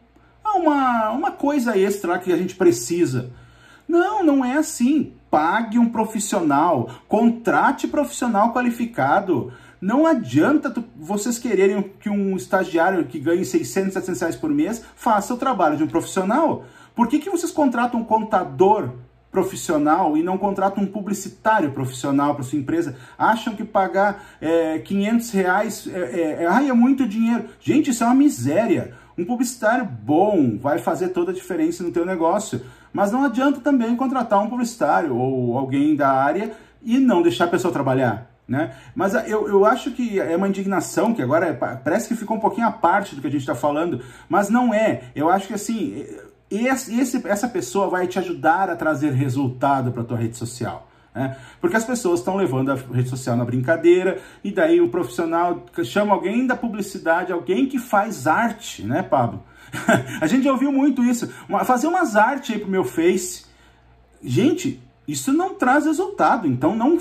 uma, 0.44 1.12
uma 1.12 1.32
coisa 1.32 1.78
extra 1.78 2.18
que 2.18 2.34
a 2.34 2.38
gente 2.38 2.56
precisa. 2.56 3.32
Não, 3.88 4.24
não 4.24 4.44
é 4.44 4.58
assim. 4.58 5.14
Pague 5.30 5.78
um 5.78 5.90
profissional, 5.90 6.90
contrate 7.08 7.88
profissional 7.88 8.54
qualificado. 8.54 9.52
Não 9.82 10.06
adianta 10.06 10.72
tu, 10.72 10.84
vocês 10.96 11.38
quererem 11.38 11.92
que 12.00 12.10
um 12.10 12.36
estagiário 12.36 13.06
que 13.06 13.20
ganhe 13.20 13.46
600, 13.46 13.94
700 13.94 14.22
reais 14.22 14.36
por 14.36 14.50
mês 14.50 14.84
faça 14.96 15.34
o 15.34 15.38
trabalho 15.38 15.78
de 15.78 15.84
um 15.84 15.88
profissional. 15.88 16.66
Por 16.96 17.08
que, 17.08 17.20
que 17.20 17.30
vocês 17.30 17.52
contratam 17.52 18.00
um 18.00 18.04
contador 18.04 18.92
profissional 19.30 20.16
e 20.16 20.24
não 20.24 20.38
contratam 20.38 20.82
um 20.82 20.88
publicitário 20.88 21.72
profissional 21.72 22.34
para 22.34 22.44
sua 22.44 22.58
empresa? 22.58 22.96
Acham 23.18 23.54
que 23.54 23.66
pagar 23.66 24.24
é, 24.40 24.80
500 24.80 25.32
reais 25.32 25.88
é, 25.88 26.00
é, 26.00 26.44
é, 26.46 26.68
é 26.70 26.74
muito 26.74 27.06
dinheiro. 27.06 27.46
Gente, 27.60 27.92
isso 27.92 28.04
é 28.04 28.08
uma 28.08 28.16
miséria. 28.16 28.94
Um 29.18 29.26
publicitário 29.26 29.86
bom 29.86 30.58
vai 30.58 30.80
fazer 30.80 31.10
toda 31.10 31.32
a 31.32 31.34
diferença 31.36 31.84
no 31.84 31.92
teu 31.92 32.06
negócio. 32.06 32.62
Mas 32.96 33.12
não 33.12 33.26
adianta 33.26 33.60
também 33.60 33.94
contratar 33.94 34.42
um 34.42 34.50
publicitário 34.50 35.18
ou 35.18 35.58
alguém 35.58 35.98
da 35.98 36.10
área 36.10 36.54
e 36.82 36.98
não 36.98 37.22
deixar 37.22 37.44
a 37.44 37.50
pessoa 37.50 37.74
trabalhar. 37.74 38.32
Né? 38.48 38.74
Mas 38.96 39.14
eu, 39.28 39.50
eu 39.50 39.66
acho 39.66 39.92
que 39.92 40.18
é 40.18 40.34
uma 40.38 40.48
indignação 40.48 41.14
que 41.14 41.22
agora 41.22 41.48
é, 41.48 41.52
parece 41.52 42.08
que 42.08 42.16
ficou 42.16 42.38
um 42.38 42.40
pouquinho 42.40 42.68
à 42.68 42.72
parte 42.72 43.14
do 43.14 43.20
que 43.20 43.28
a 43.28 43.30
gente 43.30 43.42
está 43.42 43.54
falando, 43.54 44.02
mas 44.30 44.50
não 44.50 44.74
é. 44.74 45.02
Eu 45.14 45.30
acho 45.30 45.48
que 45.48 45.54
assim, 45.54 46.06
esse, 46.50 47.28
essa 47.28 47.50
pessoa 47.50 47.90
vai 47.90 48.08
te 48.08 48.18
ajudar 48.18 48.70
a 48.70 48.78
trazer 48.78 49.12
resultado 49.12 49.92
para 49.92 50.02
a 50.02 50.06
tua 50.06 50.18
rede 50.18 50.38
social. 50.38 50.88
Né? 51.16 51.38
Porque 51.62 51.78
as 51.78 51.86
pessoas 51.86 52.20
estão 52.20 52.36
levando 52.36 52.72
a 52.72 52.76
rede 52.76 53.10
social 53.10 53.38
na 53.38 53.46
brincadeira, 53.46 54.20
e 54.44 54.52
daí 54.52 54.82
o 54.82 54.90
profissional 54.90 55.66
chama 55.86 56.14
alguém 56.14 56.46
da 56.46 56.58
publicidade, 56.58 57.32
alguém 57.32 57.68
que 57.68 57.80
faz 57.80 58.28
arte, 58.28 58.84
né, 58.84 59.02
Pablo? 59.02 59.42
a 60.20 60.28
gente 60.28 60.44
já 60.44 60.52
ouviu 60.52 60.72
muito 60.72 61.04
isso. 61.04 61.28
Fazer 61.66 61.88
umas 61.88 62.16
artes 62.16 62.54
aí 62.54 62.60
pro 62.60 62.70
meu 62.70 62.84
Face. 62.84 63.46
Gente, 64.22 64.82
isso 65.08 65.32
não 65.32 65.54
traz 65.54 65.86
resultado, 65.86 66.48
então 66.48 66.76
não 66.76 66.98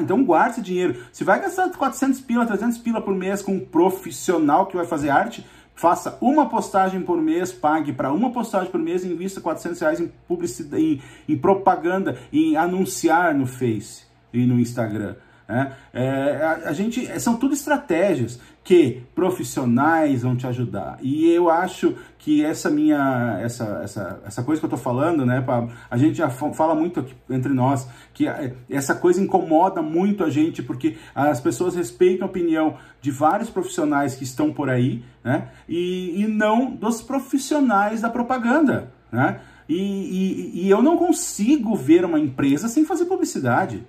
então 0.00 0.24
guarde 0.24 0.52
esse 0.52 0.62
dinheiro. 0.62 1.04
Se 1.12 1.22
vai 1.22 1.40
gastar 1.40 1.70
400 1.70 2.20
pila, 2.22 2.46
300 2.46 2.78
pila 2.78 3.00
por 3.00 3.14
mês 3.14 3.42
com 3.42 3.54
um 3.54 3.60
profissional 3.60 4.66
que 4.66 4.76
vai 4.76 4.86
fazer 4.86 5.10
arte, 5.10 5.46
faça 5.74 6.16
uma 6.20 6.48
postagem 6.48 7.00
por 7.00 7.20
mês, 7.20 7.52
pague 7.52 7.92
para 7.92 8.12
uma 8.12 8.30
postagem 8.30 8.70
por 8.70 8.80
mês 8.80 9.04
e 9.04 9.08
invista 9.08 9.40
400 9.40 9.80
reais 9.80 10.00
em 10.00 10.12
publicidade, 10.28 10.82
em, 10.82 11.02
em 11.28 11.36
propaganda, 11.36 12.18
em 12.32 12.56
anunciar 12.56 13.34
no 13.34 13.46
Face 13.46 14.04
e 14.32 14.46
no 14.46 14.58
Instagram. 14.58 15.16
Né? 15.48 15.72
É, 15.92 16.42
a, 16.42 16.68
a, 16.68 16.72
gente 16.72 17.20
são 17.20 17.36
tudo 17.36 17.52
estratégias 17.52 18.40
que 18.64 19.02
profissionais 19.14 20.22
vão 20.22 20.36
te 20.36 20.46
ajudar. 20.46 20.98
E 21.02 21.28
eu 21.28 21.50
acho 21.50 21.94
que 22.18 22.44
essa 22.44 22.70
minha 22.70 23.40
essa, 23.42 23.80
essa, 23.82 24.20
essa 24.24 24.42
coisa 24.42 24.60
que 24.60 24.64
eu 24.64 24.68
estou 24.68 24.78
falando, 24.78 25.26
né, 25.26 25.40
Pablo? 25.40 25.72
A 25.90 25.96
gente 25.96 26.18
já 26.18 26.30
fala 26.30 26.74
muito 26.74 27.00
aqui 27.00 27.14
entre 27.28 27.52
nós 27.52 27.88
que 28.14 28.26
essa 28.70 28.94
coisa 28.94 29.20
incomoda 29.20 29.82
muito 29.82 30.22
a 30.22 30.30
gente 30.30 30.62
porque 30.62 30.96
as 31.14 31.40
pessoas 31.40 31.74
respeitam 31.74 32.26
a 32.26 32.30
opinião 32.30 32.76
de 33.00 33.10
vários 33.10 33.50
profissionais 33.50 34.14
que 34.14 34.22
estão 34.22 34.52
por 34.52 34.70
aí, 34.70 35.02
né? 35.24 35.48
E, 35.68 36.22
e 36.22 36.28
não 36.28 36.70
dos 36.70 37.02
profissionais 37.02 38.00
da 38.00 38.10
propaganda, 38.10 38.92
né? 39.10 39.40
E, 39.68 39.74
e, 39.74 40.66
e 40.66 40.70
eu 40.70 40.82
não 40.82 40.96
consigo 40.96 41.74
ver 41.74 42.04
uma 42.04 42.20
empresa 42.20 42.68
sem 42.68 42.84
fazer 42.84 43.06
publicidade. 43.06 43.84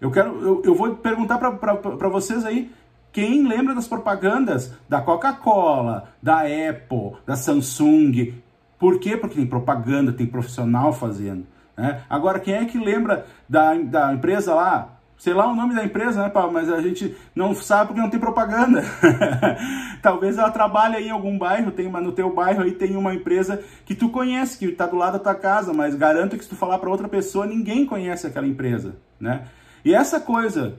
Eu 0.00 0.10
quero, 0.10 0.40
eu, 0.42 0.62
eu 0.64 0.74
vou 0.74 0.94
perguntar 0.96 1.38
para 1.38 2.08
vocês 2.08 2.44
aí, 2.44 2.70
quem 3.18 3.48
lembra 3.48 3.74
das 3.74 3.88
propagandas 3.88 4.72
da 4.88 5.00
Coca-Cola, 5.00 6.08
da 6.22 6.42
Apple, 6.42 7.16
da 7.26 7.34
Samsung? 7.34 8.32
Por 8.78 9.00
quê? 9.00 9.16
Porque 9.16 9.34
tem 9.34 9.44
propaganda, 9.44 10.12
tem 10.12 10.24
profissional 10.24 10.92
fazendo. 10.92 11.44
Né? 11.76 12.00
Agora, 12.08 12.38
quem 12.38 12.54
é 12.54 12.64
que 12.64 12.78
lembra 12.78 13.26
da, 13.48 13.74
da 13.74 14.14
empresa 14.14 14.54
lá? 14.54 15.00
Sei 15.16 15.34
lá 15.34 15.50
o 15.50 15.56
nome 15.56 15.74
da 15.74 15.84
empresa, 15.84 16.22
né, 16.22 16.28
Paulo? 16.28 16.52
Mas 16.52 16.70
a 16.70 16.80
gente 16.80 17.16
não 17.34 17.52
sabe 17.56 17.88
porque 17.88 18.00
não 18.00 18.08
tem 18.08 18.20
propaganda. 18.20 18.84
Talvez 20.00 20.38
ela 20.38 20.52
trabalhe 20.52 20.98
em 20.98 21.10
algum 21.10 21.36
bairro, 21.36 21.72
tem 21.72 21.88
uma, 21.88 22.00
no 22.00 22.12
teu 22.12 22.32
bairro 22.32 22.62
aí 22.62 22.70
tem 22.70 22.94
uma 22.94 23.12
empresa 23.12 23.60
que 23.84 23.96
tu 23.96 24.10
conhece, 24.10 24.56
que 24.56 24.66
está 24.66 24.86
do 24.86 24.94
lado 24.94 25.14
da 25.14 25.18
tua 25.18 25.34
casa, 25.34 25.72
mas 25.74 25.96
garanto 25.96 26.38
que 26.38 26.44
se 26.44 26.50
tu 26.50 26.54
falar 26.54 26.78
para 26.78 26.88
outra 26.88 27.08
pessoa, 27.08 27.44
ninguém 27.46 27.84
conhece 27.84 28.28
aquela 28.28 28.46
empresa, 28.46 28.94
né? 29.18 29.42
E 29.84 29.92
essa 29.92 30.20
coisa, 30.20 30.78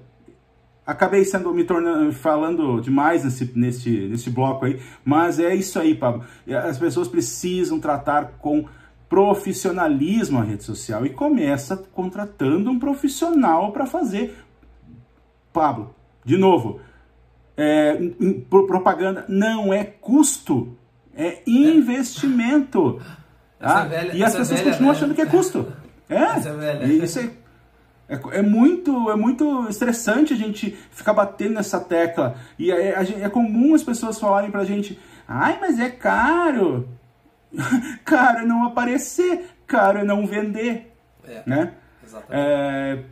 acabei 0.90 1.24
sendo 1.24 1.54
me 1.54 1.64
tornando 1.64 2.12
falando 2.12 2.82
demais 2.82 3.24
nesse, 3.24 3.52
nesse, 3.56 3.90
nesse 4.08 4.30
bloco 4.30 4.66
aí, 4.66 4.80
mas 5.06 5.40
é 5.40 5.54
isso 5.54 5.80
aí, 5.80 5.94
Pablo. 5.94 6.24
As 6.64 6.78
pessoas 6.78 7.08
precisam 7.08 7.80
tratar 7.80 8.38
com 8.40 8.66
profissionalismo 9.08 10.40
a 10.40 10.44
rede 10.44 10.64
social 10.64 11.06
e 11.06 11.10
começa 11.10 11.78
contratando 11.78 12.70
um 12.70 12.80
profissional 12.80 13.72
para 13.72 13.86
fazer. 13.86 14.36
Pablo, 15.54 15.96
de 16.26 16.38
novo, 16.38 16.80
é, 17.58 17.98
propaganda 18.50 19.26
não 19.28 19.74
é 19.74 19.84
custo, 19.84 20.76
é 21.16 21.42
investimento. 21.46 23.00
Tá? 23.60 23.86
Velha, 23.86 24.16
e 24.16 24.24
as 24.24 24.36
pessoas 24.36 24.62
continuam 24.62 24.80
velha. 24.80 24.92
achando 24.92 25.16
que 25.16 25.22
é 25.22 25.26
custo. 25.26 25.68
É, 26.12 26.88
isso 26.88 27.20
é 27.20 27.30
é, 28.10 28.40
é, 28.40 28.42
muito, 28.42 29.12
é 29.12 29.16
muito 29.16 29.70
estressante 29.70 30.34
a 30.34 30.36
gente 30.36 30.72
ficar 30.92 31.14
batendo 31.14 31.54
nessa 31.54 31.80
tecla. 31.80 32.36
E 32.58 32.72
é, 32.72 32.96
é, 33.22 33.30
comum 33.30 33.76
as 33.76 33.84
pessoas 33.84 34.20
falarem 34.20 34.50
pra 34.50 34.66
gente: 34.66 35.00
ai, 35.28 35.60
mas 35.62 35.80
é 35.80 35.92
caro. 35.92 36.90
caro 38.04 38.40
é 38.40 38.46
não 38.46 38.66
aparecer, 38.66 39.52
caro 39.68 40.00
é 40.00 40.04
não 40.04 40.26
vender. 40.26 40.92
É, 41.24 41.44
né? 41.46 41.74
Exatamente. 42.04 42.48
É, 42.48 43.04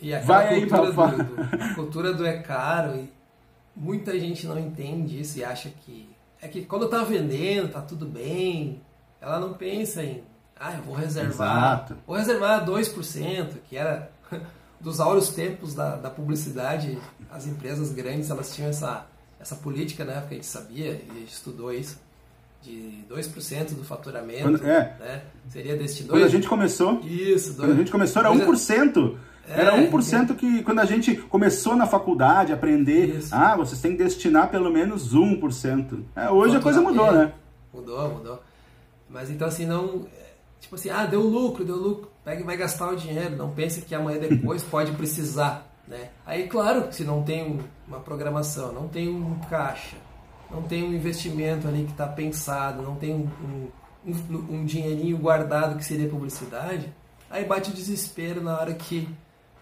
e 0.00 0.18
vai 0.20 0.48
aí 0.48 0.66
pra 0.66 0.80
do, 0.80 0.92
do, 0.92 1.62
A 1.62 1.74
cultura 1.74 2.14
do 2.14 2.26
é 2.26 2.38
caro, 2.38 2.96
e 2.96 3.12
muita 3.76 4.18
gente 4.18 4.46
não 4.46 4.58
entende 4.58 5.20
isso 5.20 5.38
e 5.38 5.44
acha 5.44 5.68
que. 5.68 6.08
É 6.40 6.48
que 6.48 6.64
quando 6.64 6.88
tá 6.88 7.04
vendendo, 7.04 7.70
tá 7.70 7.82
tudo 7.82 8.06
bem. 8.06 8.80
Ela 9.20 9.38
não 9.38 9.52
pensa 9.52 10.02
em. 10.02 10.24
Ah, 10.58 10.74
eu 10.74 10.82
vou 10.82 10.94
reservar. 10.94 11.74
Exato. 11.74 11.96
Vou 12.06 12.16
reservar 12.16 12.64
2%, 12.64 13.56
que 13.68 13.76
era 13.76 14.10
dos 14.80 15.00
áureos 15.00 15.28
tempos 15.30 15.74
da, 15.74 15.96
da 15.96 16.10
publicidade, 16.10 16.98
as 17.30 17.46
empresas 17.46 17.92
grandes 17.92 18.30
elas 18.30 18.54
tinham 18.54 18.70
essa, 18.70 19.06
essa 19.38 19.54
política 19.56 20.04
na 20.04 20.12
época, 20.14 20.32
a 20.32 20.34
gente 20.34 20.46
sabia 20.46 20.92
e 20.92 21.10
a 21.10 21.14
gente 21.20 21.32
estudou 21.32 21.72
isso. 21.72 21.98
de 22.62 23.04
2% 23.10 23.74
do 23.74 23.82
faturamento, 23.84 24.42
Quando- 24.42 24.66
é. 24.66 24.94
né? 25.00 25.22
Seria 25.48 25.76
deste 25.76 26.02
Quando 26.04 26.16
a 26.16 26.20
2 26.20 26.30
gente 26.32 26.46
começou, 26.48 27.00
Isso, 27.00 27.54
quando 27.54 27.72
a 27.72 27.74
gente 27.74 27.90
começou 27.90 28.20
era 28.20 28.28
Dois- 28.34 28.42
1%. 28.46 29.16
Era 29.48 29.76
É, 29.80 29.90
1% 29.90 30.34
que 30.36 30.62
quando 30.62 30.78
a 30.78 30.84
gente 30.84 31.14
começou 31.16 31.74
na 31.74 31.86
faculdade 31.86 32.52
a 32.52 32.54
aprender, 32.54 33.16
Isso. 33.16 33.34
ah, 33.34 33.56
vocês 33.56 33.80
têm 33.80 33.96
que 33.96 34.04
destinar 34.04 34.48
pelo 34.50 34.70
menos 34.70 35.14
1%. 35.14 36.04
É, 36.14 36.28
hoje 36.30 36.56
a 36.56 36.60
coisa 36.60 36.80
mudou, 36.82 37.06
Faturamento. 37.06 37.32
né? 37.34 37.40
Mudou, 37.72 38.10
mudou. 38.14 38.42
Mas 39.08 39.30
então 39.30 39.48
assim, 39.48 39.64
não. 39.66 40.06
É, 40.60 40.62
Tipo 40.62 40.74
assim, 40.74 40.90
ah, 40.90 41.06
deu 41.06 41.22
lucro, 41.22 41.64
deu 41.64 41.76
lucro. 41.76 42.10
Pega 42.24 42.40
e 42.40 42.44
vai 42.44 42.56
gastar 42.56 42.90
o 42.90 42.96
dinheiro. 42.96 43.36
Não 43.36 43.50
pense 43.50 43.82
que 43.82 43.94
amanhã 43.94 44.18
depois 44.20 44.62
pode 44.64 44.92
precisar. 44.92 45.66
Né? 45.88 46.10
Aí, 46.24 46.46
claro, 46.46 46.92
se 46.92 47.02
não 47.02 47.22
tem 47.22 47.42
um- 47.44 47.58
uma 47.88 47.98
programação, 48.00 48.72
não 48.72 48.86
tem 48.86 49.08
um 49.08 49.38
caixa, 49.50 49.96
não 50.50 50.62
tem 50.62 50.84
um 50.84 50.94
investimento 50.94 51.66
ali 51.66 51.84
que 51.84 51.90
está 51.90 52.06
pensado, 52.06 52.80
não 52.82 52.94
tem 52.94 53.12
um, 53.12 53.28
um, 54.06 54.12
um- 54.50 54.64
dinheirinho 54.64 55.18
guardado 55.18 55.76
que 55.76 55.84
seria 55.84 56.08
publicidade, 56.08 56.92
aí 57.28 57.44
bate 57.44 57.70
o 57.70 57.74
desespero 57.74 58.40
na 58.40 58.56
hora 58.56 58.72
que, 58.74 59.08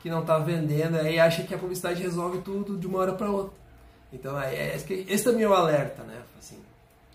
que 0.00 0.10
não 0.10 0.20
está 0.20 0.38
vendendo, 0.38 0.98
aí 0.98 1.18
acha 1.18 1.42
que 1.44 1.54
a 1.54 1.58
publicidade 1.58 2.02
resolve 2.02 2.38
tudo 2.42 2.76
de 2.76 2.86
uma 2.86 2.98
hora 2.98 3.14
para 3.14 3.30
outra. 3.30 3.56
Então, 4.12 4.36
aí, 4.36 4.54
é, 4.54 4.74
esse 4.76 4.84
que- 4.84 5.06
esse 5.08 5.24
também 5.24 5.44
é 5.44 5.48
o 5.48 5.54
alerta, 5.54 6.02
né? 6.02 6.20
Assim, 6.38 6.58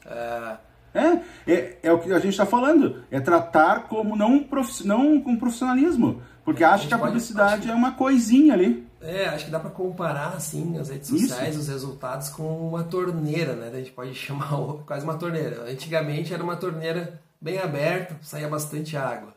ah, 0.08 0.58
É, 0.94 1.20
é, 1.52 1.78
é 1.84 1.92
o 1.92 2.00
que 2.00 2.12
a 2.12 2.20
gente 2.20 2.32
está 2.34 2.46
falando. 2.46 3.04
É 3.10 3.20
tratar 3.20 3.88
como 3.88 4.16
não, 4.16 4.44
profi- 4.44 4.86
não 4.88 5.20
com 5.22 5.36
profissionalismo. 5.38 6.22
Porque 6.46 6.64
É, 6.64 6.68
acha 6.68 6.88
que 6.88 6.94
a 6.94 6.98
pode- 6.98 7.12
publicidade 7.12 7.62
acho- 7.64 7.72
é 7.72 7.74
uma 7.76 7.94
coisinha 7.94 8.54
ali. 8.54 8.86
É, 9.02 9.28
acho 9.28 9.46
que 9.46 9.52
dá 9.52 9.60
para 9.60 9.70
comparar 9.70 10.30
assim 10.36 10.78
as 10.78 10.90
redes 10.90 11.10
Isso. 11.10 11.28
sociais, 11.30 11.58
os 11.58 11.68
resultados 11.68 12.30
com 12.30 12.70
uma 12.70 12.84
torneira, 12.84 13.54
né? 13.56 13.70
A 13.74 13.78
gente 13.78 13.92
pode 13.92 14.14
chamar 14.16 14.50
quase 14.86 15.04
uma 15.04 15.16
torneira. 15.18 15.64
Antigamente 15.70 16.34
era 16.34 16.44
uma 16.44 16.56
torneira 16.56 17.20
bem 17.42 17.58
aberta, 17.60 18.16
saía 18.22 18.48
bastante 18.48 18.96
água. 18.96 19.34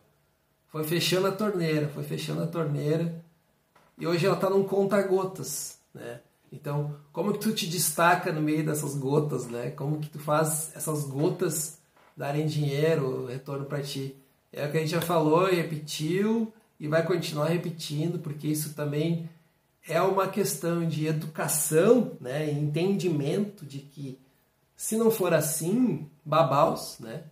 Foi 0.68 0.84
fechando 0.84 1.26
a 1.28 1.32
torneira, 1.32 1.88
foi 1.88 2.02
fechando 2.04 2.42
a 2.42 2.46
torneira 2.46 3.14
e 3.98 4.06
hoje 4.06 4.26
ela 4.26 4.34
está 4.34 4.50
num 4.50 4.62
conta-gotas, 4.62 5.78
né? 5.94 6.20
Então, 6.56 6.96
como 7.12 7.32
que 7.32 7.38
tu 7.38 7.52
te 7.52 7.66
destaca 7.66 8.32
no 8.32 8.40
meio 8.40 8.64
dessas 8.64 8.96
gotas, 8.96 9.46
né? 9.46 9.70
Como 9.70 10.00
que 10.00 10.08
tu 10.08 10.18
faz 10.18 10.72
essas 10.74 11.04
gotas 11.04 11.78
darem 12.16 12.46
dinheiro, 12.46 13.26
retorno 13.26 13.66
para 13.66 13.82
ti? 13.82 14.16
É 14.52 14.66
o 14.66 14.70
que 14.70 14.78
a 14.78 14.80
gente 14.80 14.90
já 14.90 15.02
falou 15.02 15.48
e 15.50 15.56
repetiu 15.56 16.52
e 16.80 16.88
vai 16.88 17.04
continuar 17.04 17.48
repetindo, 17.48 18.18
porque 18.18 18.48
isso 18.48 18.74
também 18.74 19.28
é 19.86 20.00
uma 20.00 20.28
questão 20.28 20.86
de 20.88 21.06
educação, 21.06 22.16
né? 22.20 22.50
Entendimento 22.50 23.66
de 23.66 23.80
que 23.80 24.18
se 24.74 24.96
não 24.96 25.10
for 25.10 25.34
assim, 25.34 26.08
babaus, 26.24 26.98
né? 26.98 27.24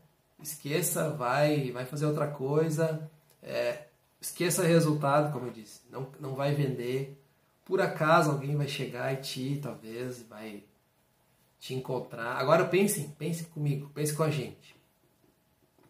Esqueça, 0.42 1.10
vai, 1.10 1.70
vai 1.70 1.86
fazer 1.86 2.04
outra 2.04 2.26
coisa, 2.26 3.10
é, 3.42 3.84
esqueça 4.20 4.62
resultado, 4.62 5.32
como 5.32 5.46
eu 5.46 5.52
disse, 5.52 5.80
não, 5.90 6.08
não 6.20 6.34
vai 6.34 6.54
vender. 6.54 7.18
Por 7.64 7.80
acaso 7.80 8.30
alguém 8.30 8.56
vai 8.56 8.68
chegar 8.68 9.12
e 9.12 9.16
te, 9.16 9.58
talvez, 9.62 10.22
vai 10.22 10.62
te 11.58 11.72
encontrar. 11.74 12.36
Agora 12.36 12.66
pense, 12.66 13.08
pense 13.18 13.44
comigo, 13.44 13.90
pense 13.94 14.14
com 14.14 14.22
a 14.22 14.30
gente. 14.30 14.76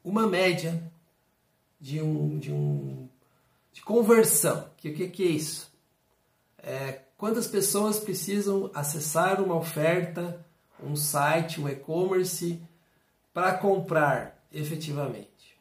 Uma 0.05 0.27
média 0.27 0.93
de 1.81 2.01
um 2.01 2.39
de 2.39 2.53
um 2.53 3.09
de 3.73 3.83
conversão. 3.83 4.71
Que 4.77 4.91
o 4.91 4.95
que, 4.95 5.09
que 5.09 5.25
é 5.25 5.31
isso? 5.31 5.73
É, 6.59 7.01
quantas 7.19 7.49
pessoas 7.49 7.99
precisam 7.99 8.71
acessar 8.73 9.43
uma 9.43 9.57
oferta, 9.57 10.47
um 10.81 10.95
site, 10.95 11.61
um 11.61 11.69
e-commerce 11.69 12.63
para 13.33 13.59
comprar 13.59 14.47
efetivamente? 14.53 15.59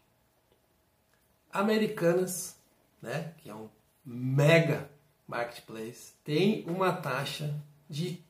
Americanas, 1.51 2.55
né, 3.01 3.33
que 3.37 3.49
é 3.49 3.55
um 3.55 3.67
mega 4.05 4.89
marketplace, 5.33 6.13
tem 6.23 6.63
uma 6.67 6.93
taxa 6.93 7.59
de 7.89 8.23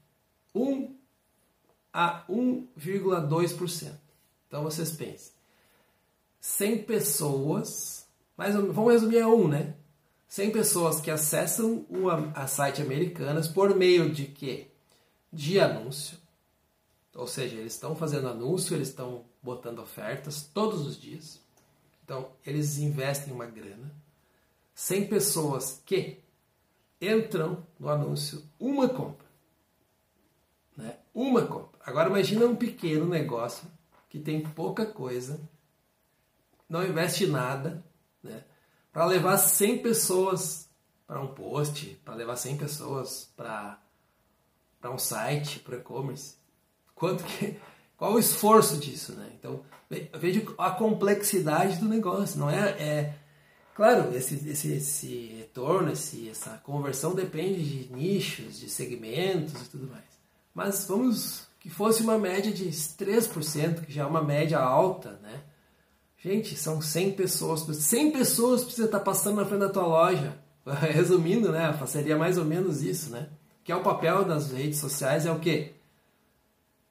1 0.56 0.96
a 1.92 2.26
1,2%. 2.30 3.92
Então 4.48 4.64
vocês 4.64 4.92
pensem, 4.92 5.34
100 6.40 6.84
pessoas, 6.84 8.08
menos, 8.38 8.74
vamos 8.74 8.94
resumir 8.94 9.20
a 9.20 9.28
1, 9.28 9.48
né? 9.50 9.76
100 10.30 10.52
pessoas 10.52 11.02
que 11.02 11.12
acessam 11.12 11.86
o 11.90 12.10
a, 12.10 12.32
a 12.34 12.48
site 12.48 12.82
Americanas 12.82 13.48
por 13.48 13.76
meio 13.76 14.10
de 14.10 14.26
quê? 14.26 14.68
De 15.32 15.60
anúncio. 15.60 16.18
Ou 17.14 17.28
seja, 17.28 17.56
eles 17.56 17.74
estão 17.74 17.96
fazendo 17.96 18.30
anúncio, 18.30 18.76
eles 18.76 18.88
estão 18.88 19.26
botando 19.42 19.80
ofertas 19.80 20.50
todos 20.54 20.88
os 20.88 21.00
dias. 21.00 21.40
Então, 22.04 22.32
eles 22.46 22.78
investem 22.80 23.34
uma 23.34 23.46
grana. 23.46 23.94
100 24.74 25.08
pessoas 25.08 25.82
que 25.86 26.23
entram 27.08 27.66
no 27.80 27.90
anúncio, 27.90 28.44
uma 28.60 28.88
compra. 28.90 29.26
Né? 30.76 30.98
Uma 31.14 31.46
compra. 31.46 31.80
Agora 31.86 32.10
imagina 32.10 32.46
um 32.46 32.56
pequeno 32.56 33.06
negócio 33.06 33.68
que 34.10 34.20
tem 34.20 34.42
pouca 34.42 34.86
coisa, 34.86 35.40
não 36.70 36.86
investe 36.86 37.28
nada, 37.28 37.84
né? 38.22 38.44
para 38.92 39.06
levar 39.06 39.38
100 39.38 39.82
pessoas 39.82 40.70
para 41.06 41.22
um 41.22 41.34
post, 41.34 42.00
para 42.06 42.16
levar 42.16 42.36
100 42.36 42.58
pessoas 42.58 43.32
para 43.36 43.80
um 44.86 44.98
site, 44.98 45.60
para 45.60 45.78
e-commerce. 45.78 46.36
Quanto 46.96 47.24
que 47.24 47.60
qual 47.98 48.14
o 48.14 48.20
esforço 48.20 48.78
disso, 48.78 49.14
né? 49.14 49.32
Então, 49.40 49.64
ve- 49.90 50.10
veja 50.16 50.44
a 50.58 50.72
complexidade 50.72 51.78
do 51.78 51.88
negócio, 51.88 52.40
não 52.40 52.50
é, 52.50 52.70
é 52.72 53.16
claro, 53.76 54.16
esse, 54.16 54.36
esse, 54.50 54.74
esse 54.74 55.36
retorno, 55.38 55.92
esse, 55.92 56.30
essa 56.30 56.62
conversão 56.64 57.14
depende 57.14 57.64
de 57.64 57.94
nichos, 57.94 58.60
de 58.60 58.70
segmentos 58.70 59.54
e 59.62 59.70
tudo 59.70 59.88
mais. 59.88 60.04
Mas 60.54 60.86
vamos 60.88 61.48
que 61.60 61.70
fosse 61.70 62.04
uma 62.04 62.18
média 62.18 62.52
de 62.52 62.66
3%, 62.66 63.86
que 63.86 63.94
já 63.94 64.04
é 64.04 64.06
uma 64.06 64.22
média 64.22 64.60
alta, 64.60 65.18
né? 65.24 65.42
Gente, 66.18 66.58
são 66.58 66.82
100 66.82 67.14
pessoas. 67.14 67.62
100 67.62 68.12
pessoas 68.12 68.64
precisa 68.64 68.86
estar 68.86 69.00
passando 69.00 69.38
na 69.38 69.46
frente 69.46 69.62
da 69.62 69.70
tua 69.70 69.86
loja. 69.86 70.38
Resumindo, 70.92 71.52
né? 71.52 71.74
Seria 71.88 72.18
mais 72.18 72.38
ou 72.38 72.46
menos 72.46 72.84
isso, 72.84 73.10
né? 73.12 73.30
Que 73.64 73.72
é 73.72 73.76
o 73.76 73.82
papel 73.82 74.26
das 74.26 74.52
redes 74.52 74.80
sociais, 74.80 75.26
é 75.26 75.32
o 75.32 75.40
quê? 75.40 75.74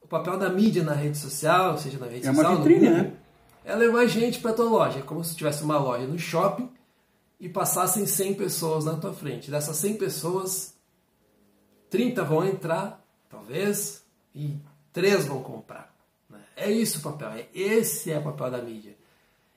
O 0.01 0.09
papel 0.09 0.39
da 0.39 0.49
mídia 0.49 0.83
na 0.83 0.95
rede 0.95 1.19
social, 1.19 1.77
seja 1.77 1.99
na 1.99 2.07
rede 2.07 2.27
É 2.27 2.31
uma 2.31 2.43
social, 2.43 2.59
no 2.59 2.65
vitrine, 2.65 2.89
Google, 2.89 3.03
né? 3.05 3.13
É 3.65 3.75
levar 3.75 4.07
gente 4.07 4.41
para 4.41 4.53
tua 4.53 4.69
loja. 4.69 4.99
É 4.99 5.03
como 5.03 5.23
se 5.25 5.37
tivesse 5.37 5.63
uma 5.63 5.79
loja 5.79 6.07
no 6.07 6.19
shopping 6.19 6.71
e 7.39 7.49
passassem 7.49 8.07
100 8.07 8.35
pessoas 8.35 8.85
na 8.85 8.95
tua 8.95 9.13
frente. 9.13 9.51
Dessas 9.51 9.77
100 9.77 9.97
pessoas, 9.97 10.75
30 11.91 12.25
vão 12.25 12.47
entrar, 12.47 13.05
talvez, 13.29 14.05
e 14.35 14.57
3 14.93 15.27
vão 15.27 15.43
comprar. 15.43 15.95
né? 16.29 16.41
É 16.57 16.71
isso 16.71 16.99
o 16.99 17.03
papel, 17.03 17.31
é, 17.31 17.49
esse 17.55 18.11
é 18.11 18.19
o 18.19 18.23
papel 18.23 18.51
da 18.51 18.63
mídia. 18.63 18.97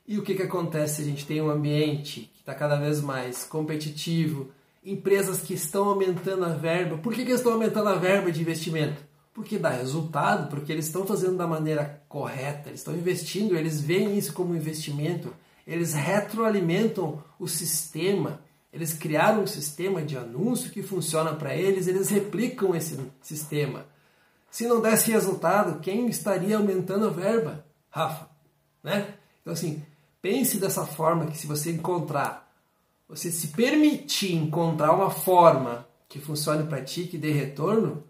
E 0.08 0.20
o 0.20 0.24
que, 0.24 0.36
que 0.36 0.44
acontece? 0.44 1.02
A 1.02 1.06
gente 1.06 1.26
tem 1.26 1.41
um 1.41 1.50
ambiente 1.50 2.30
que 2.34 2.39
está 2.39 2.54
cada 2.54 2.76
vez 2.76 3.02
mais 3.02 3.44
competitivo, 3.44 4.52
empresas 4.84 5.41
que 5.41 5.56
estão 5.56 5.89
aumentando 5.89 6.46
a 6.46 6.50
verba. 6.50 6.98
Por 7.00 7.13
que, 7.13 7.26
que 7.26 7.32
estão 7.32 7.54
aumentando 7.54 7.89
a 7.89 7.96
verba 7.96 8.32
de 8.32 8.41
investimento? 8.41 9.02
Porque 9.36 9.60
dá 9.60 9.69
resultado, 9.69 10.50
porque 10.50 10.71
eles 10.71 10.86
estão 10.86 11.06
fazendo 11.06 11.36
da 11.36 11.45
maneira 11.45 12.02
correta, 12.08 12.69
eles 12.69 12.80
estão 12.80 12.95
investindo, 12.95 13.54
eles 13.54 13.82
veem 13.82 14.17
isso 14.17 14.32
como 14.32 14.56
investimento, 14.56 15.36
eles 15.67 15.93
retroalimentam 15.93 17.21
o 17.38 17.45
sistema, 17.45 18.39
eles 18.71 18.93
criaram 18.93 19.43
um 19.43 19.48
sistema 19.48 20.02
de 20.02 20.17
anúncio 20.17 20.71
que 20.71 20.82
funciona 20.82 21.34
para 21.34 21.54
eles, 21.54 21.86
eles 21.86 22.08
replicam 22.08 22.74
esse 22.74 22.98
sistema. 23.21 23.86
Se 24.50 24.67
não 24.67 24.80
desse 24.80 25.12
resultado, 25.12 25.82
quem 25.82 26.08
estaria 26.08 26.56
aumentando 26.56 27.06
a 27.06 27.10
verba? 27.10 27.65
Rafa, 27.89 28.30
né? 28.82 29.15
Então 29.41 29.52
assim, 29.52 29.84
pense 30.21 30.58
dessa 30.58 30.86
forma 30.86 31.26
que 31.26 31.38
se 31.38 31.45
você 31.45 31.74
encontrar, 31.74 32.50
você 33.06 33.30
se 33.30 33.50
permitir 33.50 34.34
encontrar 34.34 34.93
uma 34.93 35.10
forma 35.10 35.86
que 36.08 36.21
funcione 36.21 36.63
para 36.69 36.82
ti, 36.82 37.04
que 37.04 37.17
dê 37.17 37.32
retorno, 37.32 38.02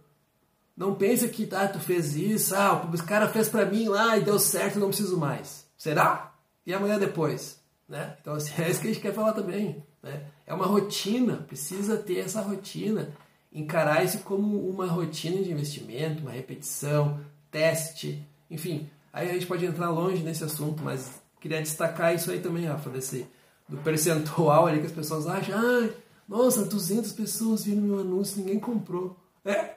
não 0.76 0.96
pense 0.96 1.28
que 1.30 1.48
ah, 1.54 1.68
tu 1.68 1.80
fez 1.80 2.16
isso, 2.16 2.56
ah, 2.56 2.74
o 2.74 3.04
cara 3.04 3.30
fez 3.30 3.48
para 3.48 3.66
mim 3.66 3.88
lá 3.88 4.18
e 4.18 4.24
deu 4.24 4.38
certo, 4.38 4.80
não 4.80 4.90
preciso 4.90 5.18
mais. 5.18 5.66
Será? 5.78 6.34
E 6.66 6.74
amanhã 6.74 7.00
depois, 7.00 7.60
né? 7.88 8.18
Então 8.22 8.34
assim, 8.34 8.54
é 8.62 8.70
isso 8.70 8.82
que 8.82 8.88
a 8.88 8.94
gente 8.94 9.02
quer 9.02 9.14
falar 9.14 9.34
também, 9.34 9.84
né? 10.04 10.26
É 10.46 10.54
uma 10.54 10.66
rotina, 10.66 11.38
precisa 11.38 11.98
ter 11.98 12.20
essa 12.20 12.42
rotina, 12.42 13.14
encarar 13.54 14.04
isso 14.04 14.20
como 14.20 14.70
uma 14.70 14.86
rotina 14.86 15.42
de 15.42 15.52
investimento, 15.52 16.22
uma 16.22 16.32
repetição, 16.32 17.20
teste, 17.50 18.28
enfim. 18.52 18.90
Aí 19.14 19.30
a 19.30 19.34
gente 19.34 19.48
pode 19.48 19.66
entrar 19.66 19.90
longe 19.90 20.22
nesse 20.22 20.44
assunto, 20.44 20.84
mas 20.84 21.22
queria 21.40 21.62
destacar 21.62 22.14
isso 22.14 22.30
aí 22.30 22.42
também, 22.42 22.66
Rafa, 22.66 22.90
desse 22.90 23.26
do 23.68 23.78
percentual 23.78 24.68
ali 24.68 24.80
que 24.80 24.86
as 24.86 24.92
pessoas 24.92 25.26
acham, 25.26 25.58
ah, 25.58 25.90
nossa, 26.28 26.66
200 26.66 27.12
pessoas 27.14 27.64
viram 27.64 27.82
meu 27.82 28.00
anúncio, 28.00 28.38
ninguém 28.38 28.60
comprou. 28.60 29.18
É, 29.44 29.76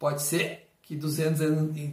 pode 0.00 0.22
ser 0.22 0.66
que 0.82 0.96
200 0.96 1.40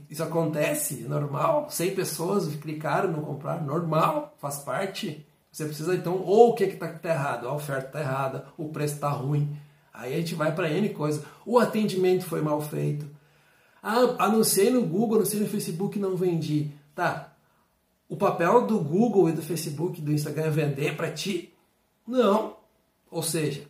isso 0.10 0.24
acontece, 0.24 1.04
normal, 1.04 1.67
100 1.70 1.93
pessoas 1.93 2.48
clicaram, 2.56 3.12
não 3.12 3.22
compraram, 3.22 3.63
normal, 3.63 4.36
faz 4.39 4.58
parte. 4.60 5.24
Você 5.52 5.65
precisa 5.65 5.93
então, 5.93 6.20
ou 6.24 6.50
o 6.50 6.56
que 6.56 6.63
está 6.63 6.88
tá 6.88 7.10
errado? 7.10 7.48
A 7.48 7.54
oferta 7.54 7.88
está 7.88 8.00
errada, 8.00 8.46
o 8.58 8.70
preço 8.70 8.96
está 8.96 9.10
ruim. 9.10 9.56
Aí 9.93 10.13
a 10.13 10.17
gente 10.17 10.34
vai 10.34 10.56
para 10.56 10.72
N 10.72 10.89
coisa. 10.89 11.24
O 11.46 11.60
atendimento 11.60 12.26
foi 12.26 12.41
mal 12.41 12.62
feito. 12.62 13.08
Ah, 13.84 14.15
anunciei 14.17 14.72
no 14.72 14.84
Google, 14.84 15.17
anunciei 15.17 15.41
no 15.41 15.50
Facebook 15.50 16.00
não 16.00 16.15
vendi. 16.15 16.72
Tá. 16.96 17.34
O 18.10 18.15
papel 18.15 18.65
do 18.65 18.80
Google 18.80 19.30
e 19.30 19.34
do 19.34 19.41
Facebook, 19.41 20.02
do 20.02 20.13
Instagram 20.13 20.46
é 20.46 20.50
vender 20.50 20.96
para 20.96 21.12
ti? 21.12 21.54
Não. 22.08 22.56
Ou 23.12 23.22
seja, 23.22 23.63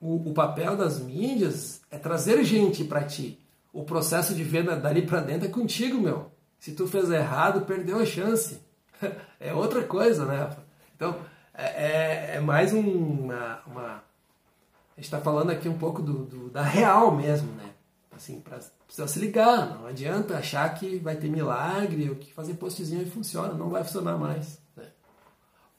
o, 0.00 0.30
o 0.30 0.32
papel 0.32 0.76
das 0.76 0.98
mídias 0.98 1.82
é 1.90 1.98
trazer 1.98 2.42
gente 2.42 2.84
para 2.84 3.04
ti. 3.04 3.41
O 3.72 3.84
processo 3.84 4.34
de 4.34 4.44
venda 4.44 4.76
dali 4.76 5.06
para 5.06 5.20
dentro 5.20 5.48
é 5.48 5.50
contigo, 5.50 5.98
meu. 5.98 6.30
Se 6.58 6.72
tu 6.72 6.86
fez 6.86 7.10
errado, 7.10 7.64
perdeu 7.64 7.98
a 7.98 8.04
chance. 8.04 8.60
é 9.40 9.54
outra 9.54 9.82
coisa, 9.82 10.26
né? 10.26 10.54
Então, 10.94 11.16
é, 11.54 11.64
é, 11.64 12.36
é 12.36 12.40
mais 12.40 12.72
um, 12.72 12.80
uma, 12.80 13.60
uma, 13.66 13.86
A 13.86 14.96
gente 14.96 15.04
está 15.04 15.20
falando 15.20 15.50
aqui 15.50 15.68
um 15.68 15.78
pouco 15.78 16.02
do, 16.02 16.24
do, 16.24 16.50
da 16.50 16.62
real 16.62 17.10
mesmo, 17.16 17.50
né? 17.52 17.70
Assim, 18.14 18.40
pra, 18.40 18.58
precisa 18.86 19.08
se 19.08 19.18
ligar. 19.18 19.70
Não 19.70 19.86
adianta 19.86 20.36
achar 20.36 20.72
que 20.74 20.98
vai 20.98 21.16
ter 21.16 21.30
milagre 21.30 22.10
ou 22.10 22.16
que 22.16 22.32
fazer 22.32 22.54
postzinho 22.54 23.02
e 23.02 23.10
funciona. 23.10 23.54
Não 23.54 23.70
vai 23.70 23.82
funcionar 23.82 24.18
mais. 24.18 24.60
Né? 24.76 24.84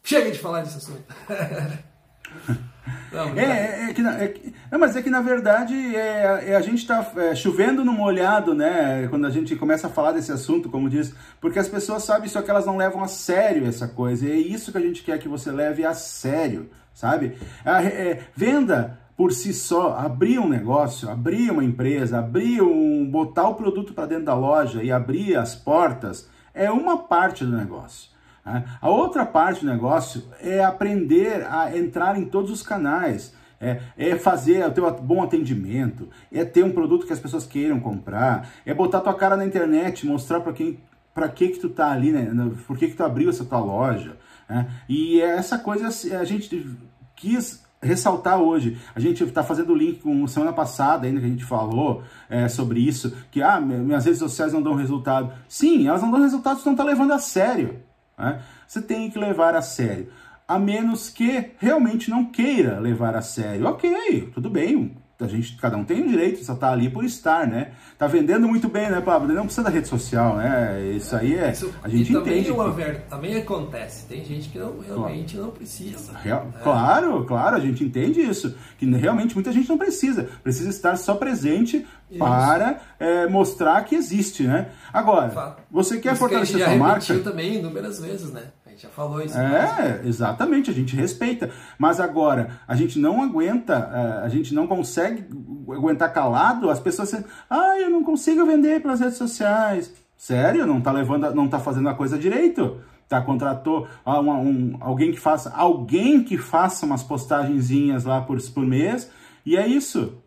Chega 0.04 0.32
de 0.32 0.40
falar 0.40 0.64
desse 0.64 0.78
assunto. 0.78 1.04
Não, 3.14 3.30
é, 3.38 3.44
é, 3.44 3.90
é, 3.90 3.94
que, 3.94 4.02
é 4.02 4.28
que, 4.28 4.54
não, 4.72 4.80
mas 4.80 4.96
é 4.96 5.02
que 5.02 5.10
na 5.10 5.22
verdade 5.22 5.76
é, 5.96 6.50
é 6.50 6.56
a 6.56 6.62
gente 6.62 6.80
está 6.80 7.12
é, 7.16 7.36
chovendo 7.36 7.86
no 7.86 7.94
molhado, 7.94 8.56
né? 8.56 9.08
Quando 9.08 9.28
a 9.28 9.30
gente 9.30 9.56
começa 9.56 9.86
a 9.86 9.90
falar 9.90 10.14
desse 10.14 10.32
assunto, 10.32 10.68
como 10.68 10.90
diz, 10.90 11.14
porque 11.40 11.60
as 11.60 11.70
pessoas 11.70 12.04
sabem 12.04 12.28
só 12.28 12.42
que 12.42 12.50
elas 12.50 12.66
não 12.66 12.76
levam 12.76 13.04
a 13.04 13.08
sério 13.08 13.68
essa 13.68 13.88
coisa. 13.88 14.26
E 14.26 14.32
é 14.32 14.36
isso 14.36 14.72
que 14.72 14.78
a 14.80 14.82
gente 14.82 15.04
quer 15.04 15.20
que 15.20 15.28
você 15.28 15.52
leve 15.52 15.86
a 15.86 15.94
sério, 15.94 16.72
sabe? 16.92 17.38
É, 17.64 18.20
venda 18.36 19.00
por 19.16 19.32
si 19.32 19.54
só, 19.54 19.96
abrir 19.96 20.40
um 20.40 20.50
negócio, 20.50 21.08
abrir 21.08 21.52
uma 21.52 21.64
empresa, 21.64 22.18
abrir 22.18 22.64
um, 22.64 23.06
botar 23.06 23.48
o 23.48 23.54
produto 23.54 23.94
para 23.94 24.08
dentro 24.08 24.26
da 24.26 24.34
loja 24.34 24.82
e 24.82 24.92
abrir 24.92 25.36
as 25.36 25.54
portas 25.54 26.28
é 26.54 26.72
uma 26.72 26.98
parte 26.98 27.46
do 27.46 27.56
negócio. 27.56 28.13
Né? 28.46 28.64
A 28.82 28.90
outra 28.90 29.26
parte 29.26 29.62
do 29.62 29.72
negócio 29.72 30.24
é 30.42 30.64
aprender 30.64 31.46
a 31.50 31.76
entrar 31.78 32.18
em 32.18 32.26
todos 32.26 32.52
os 32.52 32.62
canais. 32.62 33.34
É, 33.62 33.80
é, 33.98 34.16
fazer 34.18 34.66
o 34.68 34.72
teu 34.72 34.92
bom 35.00 35.24
atendimento, 35.24 36.10
é 36.30 36.44
ter 36.44 36.66
um 36.66 36.74
produto 36.74 37.08
que 37.08 37.14
as 37.14 37.20
pessoas 37.20 37.46
queiram 37.46 37.80
comprar, 37.80 38.50
é 38.66 38.74
botar 38.74 39.00
tua 39.00 39.14
cara 39.14 39.38
na 39.38 39.46
internet, 39.46 40.06
mostrar 40.06 40.42
para 40.42 40.52
quem, 40.52 40.82
para 41.14 41.30
que 41.30 41.48
que 41.48 41.60
tu 41.60 41.70
tá 41.70 41.90
ali, 41.90 42.12
né? 42.12 42.30
Por 42.68 42.78
que 42.78 42.90
que 42.90 42.94
tu 42.94 43.06
abriu 43.06 43.30
essa 43.30 43.46
tua 43.46 43.60
loja, 43.60 44.18
né? 44.50 44.68
E 44.90 45.22
essa 45.22 45.58
coisa 45.58 45.88
a 45.88 46.26
gente 46.26 46.76
quis 47.16 47.64
ressaltar 47.84 48.40
hoje. 48.40 48.78
A 48.96 49.00
gente 49.00 49.24
está 49.24 49.44
fazendo 49.44 49.74
o 49.74 49.76
link 49.76 50.02
com 50.02 50.26
semana 50.28 50.54
passada 50.54 51.06
ainda 51.06 51.20
que 51.20 51.26
a 51.26 51.30
gente 51.30 51.46
falou 51.46 52.04
é, 52.30 52.48
sobre 52.48 52.80
isso, 52.80 53.16
que 53.30 53.42
ah, 53.42 53.60
minhas 53.60 54.06
redes 54.06 54.20
sociais 54.20 54.54
não 54.54 54.62
dão 54.62 54.74
resultado. 54.74 55.32
Sim, 55.48 55.88
elas 55.88 56.02
não 56.02 56.12
dão 56.12 56.22
resultado 56.22 56.60
se 56.60 56.66
não 56.66 56.76
tá 56.76 56.84
levando 56.84 57.14
a 57.14 57.20
sério. 57.20 57.80
Né? 58.18 58.42
Você 58.68 58.82
tem 58.82 59.10
que 59.10 59.20
levar 59.20 59.56
a 59.56 59.62
sério. 59.62 60.12
A 60.48 60.60
menos 60.60 61.10
que 61.10 61.52
realmente 61.58 62.10
não 62.10 62.26
queira 62.26 62.80
levar 62.80 63.16
a 63.16 63.22
sério. 63.22 63.66
Ok, 63.68 64.32
tudo 64.34 64.50
bem. 64.50 65.03
A 65.20 65.28
gente, 65.28 65.56
cada 65.58 65.78
um 65.78 65.86
tem 65.86 66.02
o 66.02 66.08
direito, 66.08 66.44
só 66.44 66.56
tá 66.56 66.72
ali 66.72 66.90
por 66.90 67.06
estar, 67.06 67.48
né? 67.48 67.72
Tá 67.98 68.08
vendendo 68.08 68.48
muito 68.48 68.68
bem, 68.68 68.90
né, 68.90 69.00
Pablo? 69.00 69.32
Não 69.32 69.44
precisa 69.44 69.64
da 69.64 69.70
rede 69.70 69.88
social, 69.88 70.38
né? 70.38 70.82
Isso 70.96 71.16
aí 71.16 71.36
é. 71.36 71.52
Isso, 71.52 71.74
a 71.84 71.88
gente 71.88 72.12
também 72.12 72.40
entende. 72.40 72.60
É 72.60 72.94
que... 72.94 73.10
Também 73.10 73.38
acontece. 73.38 74.06
Tem 74.08 74.26
gente 74.26 74.50
que 74.50 74.58
não, 74.58 74.80
realmente 74.80 75.36
claro. 75.36 75.48
não 75.48 75.54
precisa. 75.54 76.18
Real... 76.18 76.48
É. 76.60 76.64
Claro, 76.64 77.26
claro, 77.26 77.56
a 77.56 77.60
gente 77.60 77.84
entende 77.84 78.22
isso. 78.22 78.56
Que 78.78 78.86
realmente 78.86 79.36
muita 79.36 79.52
gente 79.52 79.70
não 79.70 79.78
precisa. 79.78 80.30
Precisa 80.44 80.70
estar 80.70 80.96
só 80.98 81.14
presente 81.14 81.86
isso. 82.10 82.20
para 82.20 82.82
é, 83.00 83.28
mostrar 83.28 83.84
que 83.86 83.96
existe, 83.96 84.44
né? 84.44 84.70
Agora, 84.92 85.58
você 85.70 86.00
quer 86.00 86.14
isso 86.14 86.20
fortalecer 86.20 86.58
que 86.58 86.64
a 86.64 86.68
sua 86.70 86.76
marca? 86.76 87.20
também 87.20 87.56
inúmeras 87.60 88.00
vezes, 88.00 88.32
né? 88.32 88.44
Gente 88.74 88.84
já 88.84 88.90
falou 88.90 89.22
isso. 89.22 89.38
É, 89.38 90.02
exatamente, 90.04 90.70
a 90.70 90.74
gente 90.74 90.96
respeita. 90.96 91.50
Mas 91.78 92.00
agora, 92.00 92.60
a 92.68 92.76
gente 92.76 93.00
não 93.00 93.24
aguenta, 93.24 93.90
é, 93.94 94.26
a 94.26 94.30
gente 94.30 94.54
não 94.54 94.68
consegue 94.68 95.26
aguentar 95.70 96.12
calado 96.12 96.70
as 96.70 96.80
pessoas 96.80 97.10
dizendo, 97.10 97.28
ah, 97.50 97.80
eu 97.80 97.90
não 97.90 98.04
consigo 98.04 98.46
vender 98.46 98.82
pelas 98.82 99.00
redes 99.00 99.18
sociais. 99.18 99.94
Sério? 100.18 100.66
Não 100.66 100.82
tá 100.82 100.92
levando, 100.92 101.34
não 101.34 101.48
tá 101.48 101.60
fazendo 101.60 101.90
a 101.90 101.94
coisa 101.94 102.18
direito? 102.18 102.82
Tá, 103.08 103.22
contratou 103.22 103.88
ah, 104.06 104.20
uma, 104.20 104.36
um, 104.36 104.78
alguém 104.80 105.12
que 105.12 105.20
faça, 105.20 105.54
alguém 105.56 106.24
que 106.24 106.38
faça 106.38 106.86
umas 106.86 107.04
postagenzinhas 107.04 108.06
lá 108.06 108.22
por, 108.22 108.42
por 108.52 108.66
mês, 108.66 109.10
e 109.46 109.56
é 109.56 109.68
isso. 109.68 110.18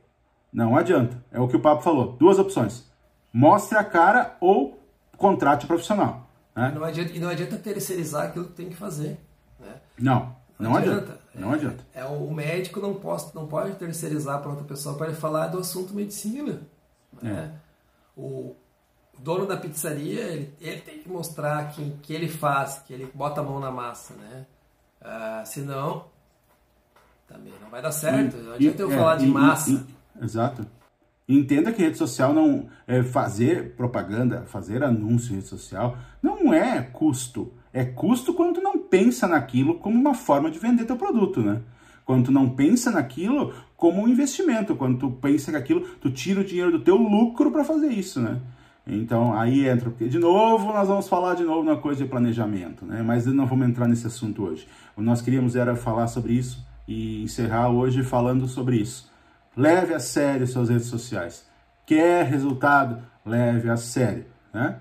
Não 0.53 0.77
adianta. 0.77 1.23
É 1.33 1.41
o 1.41 1.49
que 1.49 1.57
o 1.57 1.61
Papo 1.61 1.83
falou. 1.83 2.17
Duas 2.19 2.39
opções. 2.39 2.91
Mostre 3.33 3.77
a 3.77 3.85
cara 3.85 4.37
ou 4.41 4.81
contrate 5.17 5.67
profissional. 5.67 6.26
Né? 6.57 6.73
Não 6.75 6.83
adianta, 6.83 7.13
e 7.13 7.19
não 7.21 7.29
adianta 7.29 7.57
terceirizar 7.59 8.29
aquilo 8.29 8.47
que 8.47 8.55
tem 8.55 8.71
que 8.71 8.77
fazer. 8.77 9.21
Né? 9.61 9.75
Não, 9.99 10.35
não, 10.59 10.71
não 10.71 10.77
adianta. 10.77 11.03
adianta. 11.03 11.21
Não 11.35 11.53
é, 11.53 11.55
adianta. 11.55 11.85
É, 11.93 12.05
o 12.07 12.33
médico 12.33 12.81
não, 12.81 12.95
pode, 12.95 13.27
não 13.35 13.47
pode 13.47 13.75
terceirizar 13.77 14.41
para 14.41 14.51
outra 14.51 14.65
pessoa 14.65 14.97
para 14.97 15.13
falar 15.15 15.49
do 15.49 15.59
assunto 15.59 15.93
medicina. 15.93 16.63
Né? 17.21 17.53
É. 17.55 17.67
O 18.19 18.57
dono 19.19 19.47
da 19.47 19.59
pizzaria, 19.59 20.23
ele, 20.23 20.55
ele, 20.59 20.81
tem 20.81 20.99
que 20.99 21.09
mostrar 21.11 21.71
que, 21.73 21.91
que 22.03 22.15
ele 22.15 22.29
faz, 22.29 22.79
que 22.79 22.95
ele 22.95 23.11
bota 23.15 23.43
a 23.43 23.45
mão 23.45 23.61
na 23.61 23.71
massa. 23.71 24.15
Né? 24.15 24.47
Ah, 25.03 25.43
senão, 25.45 26.07
também 27.29 27.53
não 27.61 27.69
vai 27.69 27.83
dar 27.83 27.93
certo. 27.93 28.37
Não 28.39 28.55
adianta 28.55 28.83
eu 28.83 28.91
é, 28.91 28.97
falar 28.97 29.17
de 29.17 29.27
massa. 29.27 29.87
Exato. 30.23 30.67
Entenda 31.29 31.73
que 31.73 31.83
rede 31.83 31.99
social 31.99 32.33
não 32.33 32.69
é 32.87 33.03
fazer 33.03 33.75
propaganda, 33.77 34.45
fazer 34.47 34.85
anúncio 34.85 35.33
em 35.33 35.37
rede 35.37 35.49
social 35.49 35.99
não 36.23 36.55
é 36.55 36.81
custo. 36.81 37.53
É 37.73 37.85
custo 37.85 38.33
quando 38.33 38.55
tu 38.55 38.61
não 38.61 38.79
pensa 38.79 39.27
naquilo 39.27 39.75
como 39.75 39.99
uma 39.99 40.15
forma 40.15 40.51
de 40.51 40.59
vender 40.59 40.85
teu 40.85 40.97
produto, 40.97 41.43
né? 41.43 41.61
Quando 42.05 42.27
tu 42.27 42.33
não 42.33 42.51
pensa 42.51 42.93
naquilo 42.93 43.53
como 43.77 44.03
um 44.03 44.09
investimento, 44.09 44.77
quando 44.77 44.99
tu 44.99 45.11
pensa 45.11 45.51
que 45.51 45.57
aquilo, 45.57 45.81
tu 46.01 46.11
tira 46.11 46.41
o 46.41 46.45
dinheiro 46.45 46.71
do 46.71 46.81
teu 46.81 46.97
lucro 46.97 47.51
para 47.51 47.65
fazer 47.65 47.89
isso, 47.89 48.21
né? 48.21 48.41
Então 48.87 49.37
aí 49.37 49.67
entra, 49.69 49.91
porque 49.91 50.07
de 50.09 50.19
novo 50.19 50.73
nós 50.73 50.87
vamos 50.87 51.09
falar 51.09 51.35
de 51.35 51.43
novo 51.43 51.65
na 51.65 51.77
coisa 51.77 52.05
de 52.05 52.09
planejamento, 52.09 52.87
né? 52.87 53.03
Mas 53.03 53.27
não 53.27 53.47
vamos 53.47 53.67
entrar 53.69 53.89
nesse 53.89 54.07
assunto 54.07 54.45
hoje. 54.45 54.69
O 54.95 55.01
que 55.01 55.07
nós 55.07 55.21
queríamos 55.21 55.57
era 55.57 55.75
falar 55.75 56.07
sobre 56.07 56.35
isso 56.35 56.65
e 56.87 57.25
encerrar 57.25 57.69
hoje 57.69 58.05
falando 58.05 58.47
sobre 58.47 58.77
isso. 58.77 59.11
Leve 59.57 59.95
a 59.95 60.01
sério 60.01 60.47
suas 60.47 60.69
redes 60.69 60.87
sociais. 60.87 61.47
Quer 61.87 62.27
resultado? 62.27 63.03
Leve 63.25 63.71
a 63.71 63.77
sério. 63.77 64.27
Né? 64.53 64.77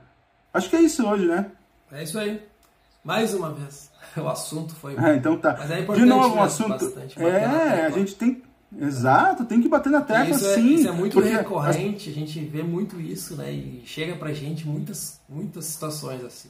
Acho 0.54 0.70
que 0.70 0.76
é 0.76 0.82
isso 0.82 1.08
hoje, 1.08 1.26
né? 1.26 1.52
É 1.92 2.04
isso 2.04 2.20
aí. 2.20 2.42
Mais 3.04 3.34
uma 3.34 3.52
vez. 3.52 3.94
O 4.18 4.30
assunto 4.30 4.74
foi. 4.76 4.96
É, 4.96 5.16
então 5.16 5.38
tá. 5.38 5.58
Mas 5.60 5.72
é 5.72 5.80
importante. 5.82 6.04
De 6.04 6.10
novo, 6.10 6.36
um 6.36 6.42
assunto. 6.42 6.94
É, 7.18 7.86
a 7.86 7.90
gente 7.90 8.16
tem. 8.16 8.42
Exato, 8.78 9.46
tem 9.46 9.62
que 9.62 9.68
bater 9.68 9.90
na 9.90 10.02
tecla 10.02 10.36
isso 10.36 10.46
é, 10.48 10.56
sim. 10.56 10.76
Isso 10.76 10.88
é 10.88 10.92
muito 10.92 11.20
recorrente, 11.20 12.10
as... 12.10 12.16
a 12.16 12.20
gente 12.20 12.40
vê 12.40 12.64
muito 12.64 13.00
isso, 13.00 13.36
né? 13.36 13.52
E 13.52 13.84
chega 13.86 14.16
pra 14.16 14.34
gente 14.34 14.68
muitas, 14.68 15.22
muitas 15.30 15.66
situações 15.66 16.24
assim. 16.24 16.50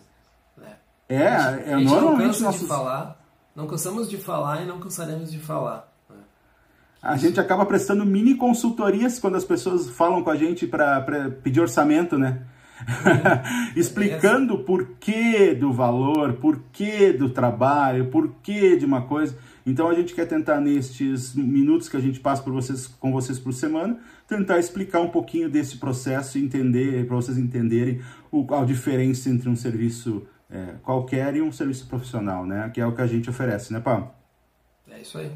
Né? 0.57 0.75
É, 1.09 1.27
a 1.27 1.51
gente, 1.51 1.69
é 1.69 1.73
a 1.73 1.77
gente 1.79 1.89
normalmente. 1.89 2.19
Não 2.19 2.27
cansa 2.27 2.43
nossos... 2.43 2.61
de 2.61 2.67
falar, 2.67 3.21
não 3.55 3.67
cansamos 3.67 4.09
de 4.09 4.17
falar 4.17 4.61
e 4.63 4.65
não 4.65 4.79
cansaremos 4.79 5.31
de 5.31 5.39
falar. 5.39 5.91
A 7.05 7.17
gente 7.17 7.39
acaba 7.39 7.63
prestando 7.67 8.03
mini 8.03 8.33
consultorias 8.33 9.19
quando 9.19 9.35
as 9.35 9.45
pessoas 9.45 9.87
falam 9.91 10.23
com 10.23 10.31
a 10.31 10.35
gente 10.35 10.65
para 10.65 11.29
pedir 11.43 11.61
orçamento, 11.61 12.17
né? 12.17 12.41
Explicando 13.77 14.55
o 14.55 14.63
porquê 14.63 15.53
do 15.53 15.71
valor, 15.71 16.33
porquê 16.33 17.13
do 17.13 17.29
trabalho, 17.29 18.09
porquê 18.09 18.75
de 18.75 18.85
uma 18.85 19.03
coisa. 19.03 19.37
Então 19.63 19.87
a 19.87 19.93
gente 19.93 20.15
quer 20.15 20.25
tentar 20.25 20.59
nestes 20.59 21.35
minutos 21.35 21.87
que 21.87 21.95
a 21.95 21.99
gente 21.99 22.19
passa 22.19 22.41
por 22.41 22.51
vocês, 22.51 22.87
com 22.87 23.11
vocês 23.11 23.37
por 23.37 23.53
semana, 23.53 23.99
tentar 24.27 24.57
explicar 24.57 24.99
um 25.01 25.09
pouquinho 25.09 25.47
desse 25.47 25.77
processo 25.77 26.39
e 26.39 26.43
entender, 26.43 27.05
para 27.05 27.15
vocês 27.15 27.37
entenderem 27.37 28.01
o, 28.31 28.51
a 28.55 28.65
diferença 28.65 29.29
entre 29.29 29.47
um 29.47 29.55
serviço 29.55 30.25
é, 30.49 30.73
qualquer 30.81 31.35
e 31.35 31.41
um 31.41 31.51
serviço 31.51 31.85
profissional, 31.85 32.47
né? 32.47 32.67
Que 32.73 32.81
é 32.81 32.85
o 32.87 32.95
que 32.95 33.01
a 33.03 33.07
gente 33.07 33.29
oferece, 33.29 33.71
né, 33.71 33.79
Pá? 33.79 34.11
É 34.89 34.99
isso 34.99 35.19
aí. 35.19 35.31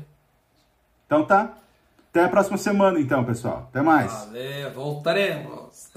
Então 1.09 1.25
tá. 1.25 1.57
Até 2.11 2.23
a 2.23 2.29
próxima 2.29 2.55
semana, 2.55 2.99
então, 2.99 3.23
pessoal. 3.23 3.67
Até 3.69 3.81
mais. 3.81 4.11
Valeu, 4.25 4.71
voltaremos. 4.71 5.88